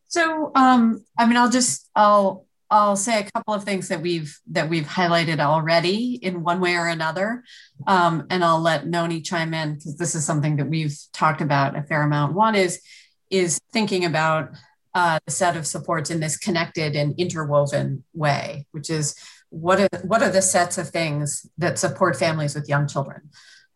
So, 0.09 0.51
um, 0.57 1.05
I 1.17 1.27
mean, 1.27 1.37
I'll 1.37 1.51
just 1.51 1.89
I'll 1.95 2.47
I'll 2.71 2.97
say 2.97 3.21
a 3.21 3.31
couple 3.31 3.53
of 3.53 3.65
things 3.65 3.89
that 3.89 4.01
we've 4.01 4.39
that 4.53 4.69
we've 4.69 4.87
highlighted 4.87 5.41
already 5.41 6.15
in 6.23 6.43
one 6.43 6.61
way 6.61 6.77
or 6.77 6.87
another, 6.87 7.43
um, 7.87 8.27
and 8.31 8.45
I'll 8.45 8.61
let 8.61 8.87
Nonie 8.87 9.23
chime 9.23 9.53
in 9.55 9.75
because 9.75 9.97
this 9.97 10.15
is 10.15 10.25
something 10.25 10.57
that 10.57 10.69
we've 10.69 10.97
talked 11.13 11.41
about 11.41 11.77
a 11.77 11.83
fair 11.83 12.03
amount. 12.03 12.35
One 12.35 12.55
is 12.55 12.81
is 13.29 13.59
thinking 13.73 14.05
about 14.05 14.51
uh, 14.95 15.19
the 15.27 15.33
set 15.33 15.57
of 15.57 15.67
supports 15.67 16.11
in 16.11 16.21
this 16.21 16.37
connected 16.37 16.95
and 16.95 17.19
interwoven 17.19 18.05
way, 18.13 18.67
which 18.71 18.89
is 18.89 19.17
what 19.49 19.81
are 19.81 19.89
what 20.03 20.23
are 20.23 20.31
the 20.31 20.43
sets 20.43 20.79
of 20.79 20.91
things 20.91 21.47
that 21.59 21.79
support 21.79 22.17
families 22.17 22.55
with 22.55 22.69
young 22.69 22.87
children? 22.87 23.31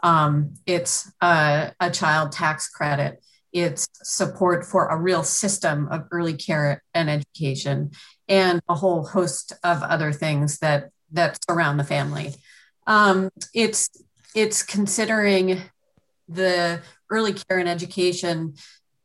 Um, 0.05 0.55
it's 0.67 1.11
a, 1.21 1.73
a 1.81 1.91
child 1.91 2.31
tax 2.31 2.69
credit 2.69 3.23
it's 3.55 3.87
support 4.03 4.67
for 4.67 4.89
a 4.89 5.01
real 5.01 5.23
system 5.23 5.87
of 5.93 6.03
early 6.11 6.35
care 6.35 6.83
and 6.93 7.09
education 7.09 7.93
and 8.29 8.61
a 8.69 8.75
whole 8.75 9.05
host 9.05 9.53
of 9.63 9.83
other 9.83 10.13
things 10.13 10.59
that 10.59 10.91
that 11.13 11.39
surround 11.49 11.79
the 11.79 11.85
family. 11.85 12.35
Um, 12.87 13.31
it's 13.55 13.91
it's 14.35 14.63
considering 14.63 15.63
the 16.29 16.81
early 17.11 17.35
care 17.35 17.59
and 17.59 17.69
education 17.69 18.55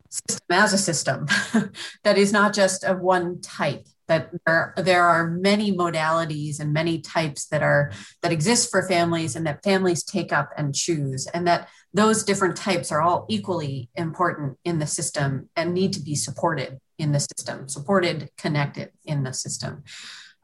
system 0.10 0.46
as 0.50 0.74
a 0.74 0.78
system 0.78 1.28
that 2.04 2.18
is 2.18 2.34
not 2.34 2.54
just 2.54 2.84
of 2.84 3.00
one 3.00 3.42
type 3.42 3.86
that 4.08 4.32
there, 4.46 4.74
there 4.76 5.04
are 5.04 5.30
many 5.30 5.72
modalities 5.72 6.60
and 6.60 6.74
many 6.74 7.00
types 7.00 7.46
that 7.48 7.62
are 7.62 7.92
that 8.22 8.32
exist 8.32 8.72
for 8.72 8.88
families 8.88 9.36
and 9.36 9.46
that 9.46 9.64
families 9.64 10.04
take 10.04 10.34
up 10.34 10.50
and 10.58 10.74
choose 10.74 11.28
and 11.28 11.48
that 11.48 11.70
those 11.94 12.24
different 12.24 12.56
types 12.56 12.92
are 12.92 13.02
all 13.02 13.26
equally 13.30 13.90
important 13.96 14.58
in 14.66 14.80
the 14.80 14.88
system 14.88 15.48
and 15.56 15.74
need 15.74 15.94
to 15.94 16.02
be 16.02 16.16
supported 16.16 16.80
in 17.00 17.12
the 17.14 17.20
system, 17.20 17.68
supported, 17.68 18.30
connected 18.38 18.92
in 19.06 19.24
the 19.24 19.34
system. 19.34 19.84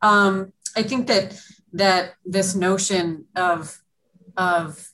Um, 0.01 0.53
I 0.75 0.83
think 0.83 1.07
that 1.07 1.39
that 1.73 2.13
this 2.25 2.55
notion 2.55 3.25
of 3.35 3.81
of 4.37 4.89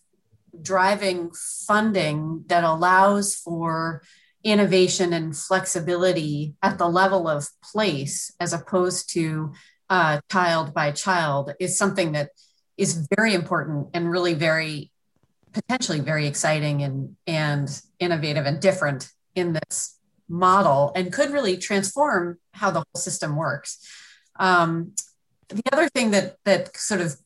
driving 0.61 1.31
funding 1.67 2.43
that 2.47 2.63
allows 2.63 3.35
for 3.35 4.01
innovation 4.43 5.13
and 5.13 5.37
flexibility 5.37 6.55
at 6.61 6.77
the 6.77 6.87
level 6.87 7.27
of 7.27 7.47
place 7.63 8.33
as 8.39 8.53
opposed 8.53 9.09
to 9.13 9.53
uh, 9.89 10.19
child 10.31 10.73
by 10.73 10.91
child 10.91 11.53
is 11.59 11.77
something 11.77 12.13
that 12.13 12.29
is 12.77 13.07
very 13.15 13.33
important 13.33 13.87
and 13.93 14.09
really 14.09 14.33
very 14.33 14.91
potentially 15.53 15.99
very 15.99 16.27
exciting 16.27 16.81
and 16.81 17.15
and 17.27 17.81
innovative 17.99 18.45
and 18.45 18.59
different 18.61 19.09
in 19.35 19.53
this 19.53 19.99
model 20.31 20.91
and 20.95 21.11
could 21.11 21.31
really 21.31 21.57
transform 21.57 22.39
how 22.53 22.71
the 22.71 22.79
whole 22.79 23.01
system 23.01 23.35
works. 23.35 23.77
Um, 24.39 24.93
the 25.49 25.63
other 25.71 25.89
thing 25.89 26.11
that 26.11 26.37
that 26.45 26.75
sort 26.77 27.01
of 27.01 27.17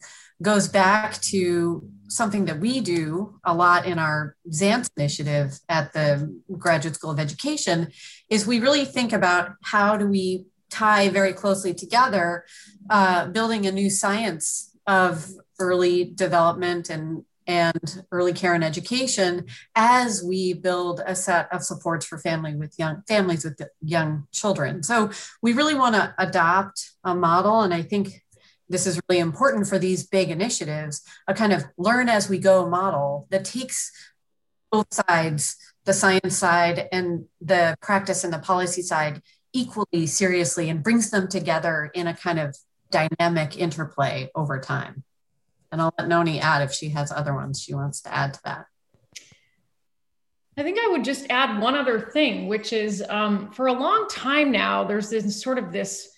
goes 0.42 0.68
back 0.68 1.22
to 1.22 1.88
something 2.08 2.46
that 2.46 2.60
we 2.60 2.82
do 2.82 3.40
a 3.46 3.54
lot 3.54 3.86
in 3.86 3.98
our 3.98 4.36
Zaentz 4.50 4.90
initiative 4.98 5.60
at 5.70 5.94
the 5.94 6.42
Graduate 6.58 6.96
School 6.96 7.12
of 7.12 7.20
Education 7.20 7.92
is 8.30 8.46
we 8.46 8.60
really 8.60 8.86
think 8.86 9.14
about 9.14 9.52
how 9.64 9.96
do 9.96 10.08
we 10.08 10.46
tie 10.70 11.10
very 11.10 11.32
closely 11.32 11.74
together 11.74 12.46
uh, 12.90 13.28
building 13.28 13.66
a 13.66 13.72
new 13.72 13.90
science 13.90 14.76
of 14.86 15.30
early 15.60 16.04
development 16.04 16.90
and 16.90 17.24
and 17.48 18.04
early 18.12 18.34
care 18.34 18.54
and 18.54 18.64
education 18.64 19.46
as 19.76 20.24
we 20.24 20.54
build 20.54 21.02
a 21.06 21.16
set 21.16 21.52
of 21.54 21.64
supports 21.64 22.06
for 22.06 22.18
family 22.18 22.56
with 22.56 22.78
young 22.78 23.04
families 23.08 23.44
with 23.44 23.62
young 23.82 24.28
children. 24.32 24.84
So 24.84 25.12
we 25.42 25.54
really 25.54 25.76
want 25.76 25.96
to 25.96 26.14
adopt 26.18 26.92
a 27.04 27.16
model, 27.16 27.62
and 27.62 27.74
I 27.74 27.82
think 27.82 28.24
this 28.68 28.88
is 28.88 29.00
really 29.08 29.20
important 29.20 29.68
for 29.68 29.78
these 29.78 30.08
big 30.08 30.32
initiatives, 30.32 31.02
a 31.28 31.34
kind 31.34 31.54
of 31.54 31.66
learn 31.78 32.10
as 32.10 32.30
we 32.30 32.40
go 32.40 32.68
model 32.68 33.28
that 33.30 33.46
takes 33.46 33.92
both 34.72 34.88
sides, 34.92 35.56
the 35.86 35.94
science 35.94 36.36
side 36.36 36.90
and 36.92 37.26
the 37.40 37.78
practice 37.82 38.24
and 38.24 38.34
the 38.34 38.40
policy 38.40 38.82
side, 38.82 39.22
equally 39.54 40.06
seriously 40.06 40.70
and 40.70 40.84
brings 40.84 41.10
them 41.12 41.30
together 41.30 41.90
in 41.94 42.08
a 42.08 42.14
kind 42.14 42.40
of 42.40 42.58
dynamic 42.92 43.58
interplay 43.58 44.30
over 44.36 44.60
time. 44.60 45.05
And 45.76 45.82
I'll 45.82 45.94
let 46.00 46.08
Nonie 46.08 46.40
add 46.40 46.62
if 46.62 46.72
she 46.72 46.88
has 46.92 47.12
other 47.12 47.34
ones 47.34 47.62
she 47.62 47.74
wants 47.74 48.00
to 48.04 48.16
add 48.16 48.36
to 48.36 48.40
that. 48.46 48.68
I 50.58 50.64
think 50.64 50.80
I 50.82 50.88
would 50.88 51.04
just 51.04 51.26
add 51.30 51.62
one 51.62 51.76
other 51.76 52.00
thing, 52.00 52.48
which 52.48 52.72
is 52.72 53.04
um, 53.10 53.52
for 53.52 53.68
a 53.68 53.74
long 53.74 54.08
time 54.08 54.54
now, 54.54 54.86
there's 54.86 55.10
this 55.10 55.42
sort 55.42 55.58
of 55.58 55.74
this 55.74 56.12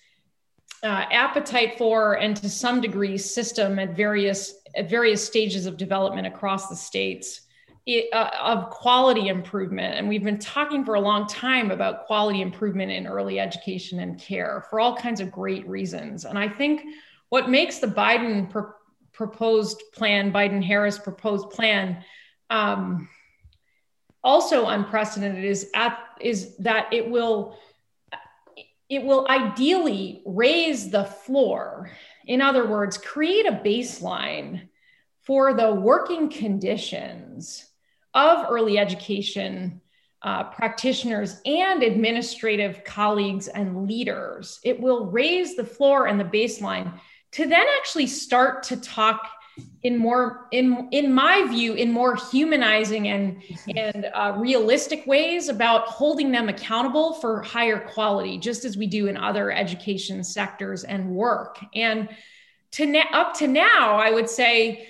uh, 0.84 1.06
appetite 1.10 1.76
for, 1.76 2.18
and 2.18 2.36
to 2.36 2.48
some 2.48 2.80
degree, 2.80 3.18
system 3.18 3.80
at 3.80 3.96
various 3.96 4.54
at 4.76 4.88
various 4.88 5.26
stages 5.26 5.66
of 5.66 5.76
development 5.76 6.28
across 6.28 6.68
the 6.68 6.76
states 6.76 7.40
it, 7.84 8.06
uh, 8.12 8.30
of 8.40 8.70
quality 8.70 9.26
improvement. 9.26 9.96
And 9.96 10.08
we've 10.08 10.22
been 10.22 10.38
talking 10.38 10.84
for 10.84 10.94
a 10.94 11.00
long 11.00 11.26
time 11.26 11.72
about 11.72 12.06
quality 12.06 12.42
improvement 12.42 12.92
in 12.92 13.08
early 13.08 13.40
education 13.40 13.98
and 13.98 14.20
care 14.20 14.64
for 14.70 14.78
all 14.78 14.94
kinds 14.94 15.20
of 15.20 15.32
great 15.32 15.66
reasons. 15.66 16.26
And 16.26 16.38
I 16.38 16.48
think 16.48 16.82
what 17.30 17.50
makes 17.50 17.80
the 17.80 17.88
Biden 17.88 18.48
proposed 19.18 19.82
plan, 19.92 20.32
Biden 20.32 20.64
Harris 20.64 20.96
proposed 20.96 21.50
plan, 21.50 22.04
um, 22.50 23.08
also 24.22 24.66
unprecedented 24.66 25.44
is 25.44 25.70
at 25.74 25.98
is 26.20 26.56
that 26.58 26.92
it 26.92 27.10
will 27.10 27.58
it 28.88 29.02
will 29.02 29.26
ideally 29.28 30.22
raise 30.24 30.90
the 30.90 31.04
floor. 31.04 31.90
In 32.26 32.40
other 32.40 32.66
words, 32.66 32.96
create 32.96 33.46
a 33.46 33.60
baseline 33.64 34.68
for 35.22 35.52
the 35.52 35.74
working 35.74 36.30
conditions 36.30 37.66
of 38.14 38.46
early 38.48 38.78
education 38.78 39.80
uh, 40.22 40.44
practitioners 40.44 41.40
and 41.44 41.82
administrative 41.82 42.82
colleagues 42.84 43.48
and 43.48 43.86
leaders. 43.86 44.60
It 44.64 44.80
will 44.80 45.06
raise 45.06 45.56
the 45.56 45.64
floor 45.64 46.06
and 46.06 46.18
the 46.18 46.24
baseline 46.24 46.98
to 47.32 47.46
then 47.46 47.66
actually 47.78 48.06
start 48.06 48.62
to 48.64 48.76
talk 48.76 49.20
in 49.82 49.98
more 49.98 50.46
in 50.52 50.88
in 50.92 51.12
my 51.12 51.44
view 51.48 51.74
in 51.74 51.90
more 51.90 52.14
humanizing 52.14 53.08
and 53.08 53.42
and 53.76 54.06
uh, 54.14 54.32
realistic 54.36 55.04
ways 55.06 55.48
about 55.48 55.86
holding 55.88 56.30
them 56.30 56.48
accountable 56.48 57.14
for 57.14 57.42
higher 57.42 57.80
quality 57.80 58.38
just 58.38 58.64
as 58.64 58.76
we 58.76 58.86
do 58.86 59.08
in 59.08 59.16
other 59.16 59.50
education 59.50 60.22
sectors 60.22 60.84
and 60.84 61.10
work. 61.10 61.58
And 61.74 62.08
to 62.72 62.86
na- 62.86 63.10
up 63.12 63.34
to 63.34 63.46
now 63.48 63.96
i 63.96 64.10
would 64.10 64.28
say 64.28 64.88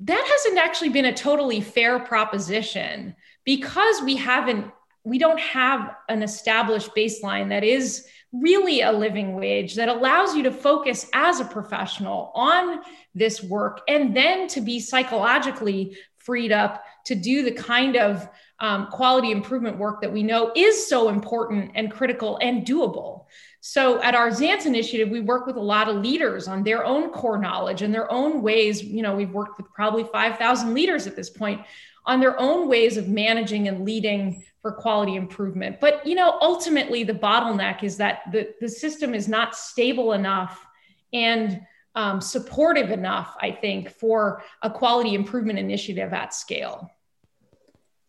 that 0.00 0.26
hasn't 0.28 0.58
actually 0.58 0.88
been 0.88 1.04
a 1.06 1.14
totally 1.14 1.60
fair 1.60 1.98
proposition 2.00 3.14
because 3.44 4.02
we 4.02 4.16
haven't 4.16 4.70
we 5.04 5.18
don't 5.18 5.40
have 5.40 5.94
an 6.08 6.22
established 6.22 6.94
baseline 6.96 7.48
that 7.50 7.62
is 7.62 8.06
really 8.40 8.80
a 8.80 8.90
living 8.90 9.34
wage 9.34 9.76
that 9.76 9.88
allows 9.88 10.34
you 10.34 10.42
to 10.42 10.50
focus 10.50 11.06
as 11.14 11.40
a 11.40 11.44
professional 11.44 12.32
on 12.34 12.80
this 13.14 13.42
work 13.42 13.82
and 13.88 14.16
then 14.16 14.48
to 14.48 14.60
be 14.60 14.80
psychologically 14.80 15.96
freed 16.18 16.52
up 16.52 16.84
to 17.04 17.14
do 17.14 17.44
the 17.44 17.52
kind 17.52 17.96
of 17.96 18.28
um, 18.60 18.88
quality 18.90 19.30
improvement 19.30 19.78
work 19.78 20.00
that 20.00 20.12
we 20.12 20.22
know 20.22 20.52
is 20.56 20.88
so 20.88 21.08
important 21.08 21.72
and 21.74 21.92
critical 21.92 22.38
and 22.40 22.66
doable. 22.66 23.26
So 23.60 24.02
at 24.02 24.14
our 24.14 24.28
Zaentz 24.28 24.66
initiative, 24.66 25.08
we 25.08 25.20
work 25.20 25.46
with 25.46 25.56
a 25.56 25.60
lot 25.60 25.88
of 25.88 25.96
leaders 25.96 26.48
on 26.48 26.62
their 26.62 26.84
own 26.84 27.10
core 27.10 27.38
knowledge 27.38 27.82
and 27.82 27.94
their 27.94 28.10
own 28.10 28.42
ways. 28.42 28.82
You 28.82 29.02
know, 29.02 29.14
we've 29.14 29.32
worked 29.32 29.58
with 29.58 29.70
probably 29.72 30.04
5,000 30.04 30.74
leaders 30.74 31.06
at 31.06 31.16
this 31.16 31.30
point 31.30 31.62
on 32.06 32.20
their 32.20 32.38
own 32.38 32.68
ways 32.68 32.96
of 32.96 33.08
managing 33.08 33.68
and 33.68 33.84
leading 33.84 34.44
for 34.60 34.72
quality 34.72 35.16
improvement. 35.16 35.80
But 35.80 36.06
you 36.06 36.14
know, 36.14 36.38
ultimately 36.40 37.04
the 37.04 37.14
bottleneck 37.14 37.82
is 37.82 37.96
that 37.98 38.22
the, 38.32 38.54
the 38.60 38.68
system 38.68 39.14
is 39.14 39.28
not 39.28 39.56
stable 39.56 40.12
enough 40.12 40.66
and 41.12 41.60
um, 41.94 42.20
supportive 42.20 42.90
enough, 42.90 43.36
I 43.40 43.52
think, 43.52 43.90
for 43.90 44.42
a 44.62 44.70
quality 44.70 45.14
improvement 45.14 45.58
initiative 45.58 46.12
at 46.12 46.34
scale. 46.34 46.90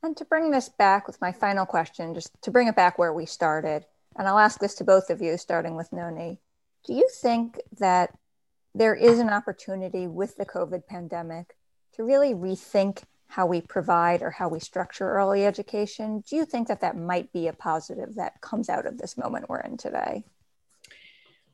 And 0.01 0.17
to 0.17 0.25
bring 0.25 0.51
this 0.51 0.69
back 0.69 1.07
with 1.07 1.19
my 1.21 1.31
final 1.31 1.65
question, 1.65 2.13
just 2.13 2.31
to 2.43 2.51
bring 2.51 2.67
it 2.67 2.75
back 2.75 2.97
where 2.97 3.13
we 3.13 3.25
started, 3.25 3.85
and 4.17 4.27
I'll 4.27 4.39
ask 4.39 4.59
this 4.59 4.75
to 4.75 4.83
both 4.83 5.09
of 5.09 5.21
you, 5.21 5.37
starting 5.37 5.75
with 5.75 5.91
Nonie. 5.91 6.39
Do 6.85 6.93
you 6.93 7.07
think 7.21 7.59
that 7.79 8.11
there 8.73 8.95
is 8.95 9.19
an 9.19 9.29
opportunity 9.29 10.07
with 10.07 10.37
the 10.37 10.45
COVID 10.45 10.85
pandemic 10.87 11.55
to 11.95 12.03
really 12.03 12.33
rethink 12.33 13.03
how 13.27 13.45
we 13.45 13.61
provide 13.61 14.21
or 14.21 14.31
how 14.31 14.47
we 14.47 14.59
structure 14.59 15.09
early 15.09 15.45
education. 15.45 16.23
Do 16.27 16.35
you 16.35 16.45
think 16.45 16.67
that 16.67 16.81
that 16.81 16.97
might 16.97 17.31
be 17.33 17.47
a 17.47 17.53
positive 17.53 18.15
that 18.15 18.41
comes 18.41 18.69
out 18.69 18.85
of 18.85 18.97
this 18.97 19.17
moment 19.17 19.49
we're 19.49 19.59
in 19.59 19.77
today? 19.77 20.23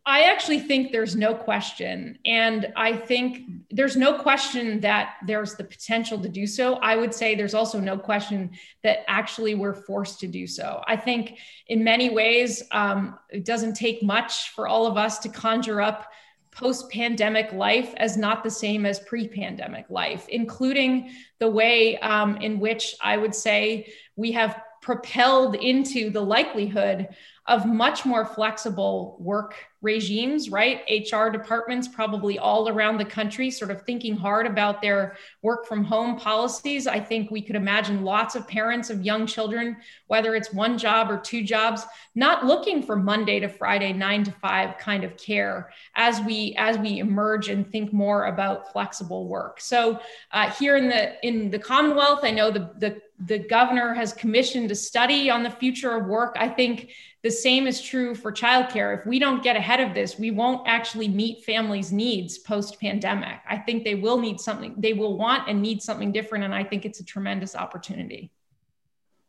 I 0.04 0.24
actually 0.24 0.60
think 0.60 0.92
there's 0.92 1.16
no 1.16 1.36
question. 1.36 2.18
And 2.26 2.74
I 2.76 2.98
think 2.98 3.44
there's 3.70 3.96
no 3.96 4.18
question 4.18 4.80
that 4.80 5.18
there's 5.28 5.56
the 5.56 5.64
potential 5.64 6.20
to 6.20 6.28
do 6.28 6.48
so. 6.48 6.76
I 6.76 6.96
would 6.96 7.14
say 7.14 7.36
there's 7.36 7.54
also 7.54 7.80
no 7.80 7.98
question 7.98 8.52
that 8.82 9.00
actually 9.08 9.54
we're 9.54 9.76
forced 9.76 10.20
to 10.22 10.28
do 10.28 10.48
so. 10.48 10.84
I 10.88 10.96
think 10.96 11.38
in 11.68 11.84
many 11.84 12.10
ways, 12.10 12.64
um, 12.72 13.20
it 13.30 13.46
doesn't 13.46 13.76
take 13.76 14.02
much 14.02 14.50
for 14.50 14.68
all 14.68 14.88
of 14.88 14.98
us 14.98 15.20
to 15.20 15.30
conjure 15.30 15.82
up 15.82 16.12
post 16.52 16.90
pandemic 16.92 17.52
life 17.54 17.94
as 17.98 18.18
not 18.18 18.44
the 18.44 18.52
same 18.52 18.86
as 18.86 19.00
pre 19.00 19.28
pandemic 19.28 19.90
life, 19.90 20.28
including 20.30 21.12
the 21.40 21.50
way 21.50 21.98
um, 22.00 22.38
in 22.38 22.60
which 22.60 22.96
I 23.02 23.18
would 23.18 23.34
say 23.34 23.92
we 24.16 24.32
have 24.34 24.62
propelled 24.82 25.56
into 25.56 26.10
the 26.10 26.22
likelihood 26.22 27.10
of 27.48 27.66
much 27.66 28.06
more 28.06 28.24
flexible 28.24 29.18
work 29.20 29.56
regimes, 29.82 30.50
right? 30.52 30.84
HR 30.88 31.30
departments 31.30 31.88
probably 31.88 32.38
all 32.38 32.70
around 32.70 32.98
the 32.98 33.06
country 33.06 33.50
sort 33.50 33.72
of 33.72 33.82
thinking 33.82 34.16
hard 34.16 34.46
about 34.46 34.80
their 34.80 35.18
work 35.42 35.66
from 35.66 35.84
home 35.84 36.18
policies. 36.18 36.86
I 36.86 37.00
think 37.00 37.32
we 37.32 37.42
could 37.42 37.56
imagine 37.56 38.04
lots 38.04 38.36
of 38.36 38.48
parents 38.48 38.92
of 38.92 39.02
young 39.02 39.26
children, 39.26 39.78
whether 40.06 40.36
it's 40.36 40.54
one 40.54 40.78
job 40.78 41.10
or 41.10 41.18
two 41.18 41.44
jobs, 41.44 41.84
not 42.14 42.46
looking 42.46 42.84
for 42.84 42.96
Monday 42.96 43.40
to 43.40 43.48
Friday 43.48 43.92
9 43.92 44.26
to 44.26 44.32
5 44.32 44.78
kind 44.78 45.04
of 45.04 45.18
care 45.18 45.72
as 45.96 46.22
we 46.22 46.54
as 46.60 46.78
we 46.78 47.00
emerge 47.00 47.50
and 47.50 47.70
think 47.72 47.92
more 47.92 48.26
about 48.26 48.72
flexible 48.72 49.28
work. 49.28 49.60
So 49.60 50.00
uh, 50.32 50.52
here 50.52 50.78
in 50.78 50.90
the 50.90 51.26
in 51.26 51.50
the 51.50 51.60
Commonwealth, 51.60 52.20
I 52.22 52.30
know 52.30 52.52
the 52.52 52.72
the 52.78 53.02
the 53.26 53.40
governor 53.40 53.94
has 53.94 54.14
commissioned 54.14 54.72
a 54.72 54.76
study 54.76 55.30
on 55.30 55.44
the 55.44 55.50
future 55.50 55.96
of 55.96 56.08
work. 56.08 56.36
I 56.40 56.48
think 56.48 56.92
the 57.24 57.30
same 57.30 57.68
is 57.68 57.82
true 57.82 58.16
for 58.16 58.32
childcare. 58.32 59.00
If 59.00 59.06
we 59.06 59.20
don't 59.20 59.44
get 59.44 59.56
ahead 59.56 59.80
of 59.80 59.94
this, 59.94 60.18
we 60.18 60.32
won't 60.32 60.68
actually 60.68 61.08
meet 61.08 61.44
families' 61.44 61.92
needs 61.92 62.40
post 62.40 62.80
pandemic. 62.80 63.40
I 63.48 63.58
think 63.58 63.84
they 63.84 63.96
will 63.96 64.18
need 64.18 64.40
something, 64.40 64.74
they 64.78 64.94
will 64.94 65.18
want 65.18 65.48
and 65.48 65.62
need 65.62 65.84
something 65.84 66.12
different. 66.12 66.46
And 66.46 66.56
I 66.56 66.64
think 66.64 66.86
it's 66.86 67.00
a 67.00 67.06
tremendous 67.06 67.56
opportunity. 67.56 68.32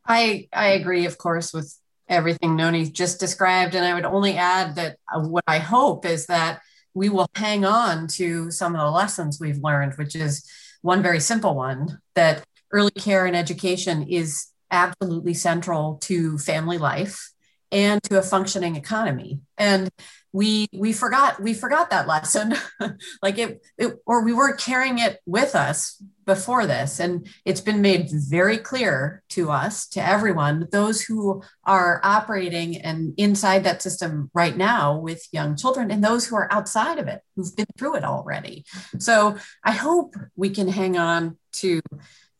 I, 0.06 0.48
I 0.52 0.68
agree, 0.68 1.04
of 1.04 1.18
course, 1.18 1.52
with 1.52 1.76
everything 2.08 2.56
Nonie 2.56 2.88
just 2.88 3.20
described. 3.20 3.74
And 3.74 3.84
I 3.84 3.94
would 3.94 4.06
only 4.06 4.36
add 4.36 4.76
that 4.76 4.96
uh, 5.12 5.20
what 5.20 5.44
I 5.46 5.58
hope 5.58 6.06
is 6.06 6.26
that 6.26 6.60
we 6.94 7.08
will 7.08 7.28
hang 7.34 7.64
on 7.64 8.06
to 8.06 8.50
some 8.50 8.74
of 8.74 8.80
the 8.80 8.90
lessons 8.90 9.38
we've 9.38 9.62
learned, 9.62 9.94
which 9.94 10.16
is 10.16 10.48
one 10.80 11.02
very 11.02 11.20
simple 11.20 11.54
one 11.54 12.00
that 12.14 12.44
early 12.72 12.92
care 12.92 13.26
and 13.26 13.36
education 13.36 14.02
is 14.08 14.48
absolutely 14.70 15.34
central 15.34 15.98
to 16.02 16.38
family 16.38 16.78
life 16.78 17.32
and 17.70 18.02
to 18.04 18.18
a 18.18 18.22
functioning 18.22 18.76
economy. 18.76 19.40
And 19.56 19.90
we 20.32 20.68
we 20.72 20.92
forgot 20.92 21.42
we 21.42 21.54
forgot 21.54 21.90
that 21.90 22.06
lesson. 22.06 22.54
Like 23.22 23.38
it, 23.38 23.62
it, 23.78 23.94
or 24.06 24.24
we 24.24 24.32
weren't 24.32 24.58
carrying 24.58 24.98
it 24.98 25.20
with 25.24 25.54
us 25.54 26.02
before 26.26 26.66
this. 26.66 26.98
And 26.98 27.28
it's 27.44 27.60
been 27.60 27.80
made 27.80 28.08
very 28.10 28.58
clear 28.58 29.22
to 29.30 29.50
us 29.50 29.86
to 29.90 30.04
everyone 30.04 30.66
those 30.72 31.02
who 31.02 31.42
are 31.64 32.00
operating 32.02 32.76
and 32.78 33.14
inside 33.16 33.64
that 33.64 33.82
system 33.82 34.30
right 34.34 34.56
now 34.56 34.98
with 34.98 35.26
young 35.30 35.56
children 35.56 35.90
and 35.92 36.02
those 36.02 36.26
who 36.26 36.34
are 36.34 36.52
outside 36.52 36.98
of 36.98 37.06
it 37.06 37.20
who've 37.36 37.54
been 37.56 37.66
through 37.78 37.96
it 37.96 38.04
already. 38.04 38.64
So 38.98 39.36
i 39.62 39.72
hope 39.72 40.16
we 40.34 40.50
can 40.50 40.68
hang 40.68 40.98
on 40.98 41.38
to 41.52 41.80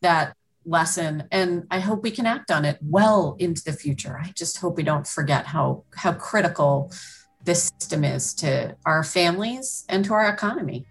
that 0.03 0.35
lesson 0.65 1.27
and 1.31 1.65
i 1.71 1.79
hope 1.79 2.03
we 2.03 2.11
can 2.11 2.25
act 2.25 2.49
on 2.49 2.63
it 2.63 2.77
well 2.81 3.35
into 3.39 3.61
the 3.65 3.73
future 3.73 4.17
i 4.23 4.31
just 4.35 4.57
hope 4.57 4.77
we 4.77 4.83
don't 4.83 5.07
forget 5.07 5.45
how 5.45 5.83
how 5.95 6.13
critical 6.13 6.91
this 7.43 7.69
system 7.79 8.05
is 8.05 8.33
to 8.33 8.73
our 8.85 9.03
families 9.03 9.83
and 9.89 10.05
to 10.05 10.13
our 10.13 10.29
economy 10.29 10.85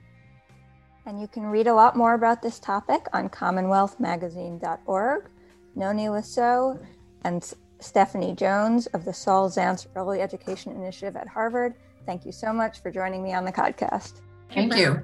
And 1.07 1.20
you 1.20 1.27
can 1.27 1.46
read 1.46 1.66
a 1.66 1.75
lot 1.75 1.96
more 1.96 2.14
about 2.14 2.42
this 2.42 2.61
topic 2.61 3.07
on 3.12 3.29
commonwealthmagazine.org. 3.29 5.29
Nonie 5.75 6.09
Lesaux 6.09 6.79
and 7.25 7.53
Stephanie 7.81 8.35
Jones 8.35 8.87
of 8.88 9.05
the 9.05 9.12
Saul 9.12 9.51
Zaentz 9.51 9.87
Early 9.96 10.20
Education 10.20 10.72
Initiative 10.72 11.16
at 11.16 11.27
Harvard. 11.27 11.75
Thank 12.07 12.25
you 12.25 12.33
so 12.33 12.53
much 12.53 12.83
for 12.83 12.90
joining 12.90 13.22
me 13.22 13.35
on 13.35 13.44
the 13.44 13.53
podcast. 13.53 14.20
Thank 14.55 14.77
you. 14.77 15.03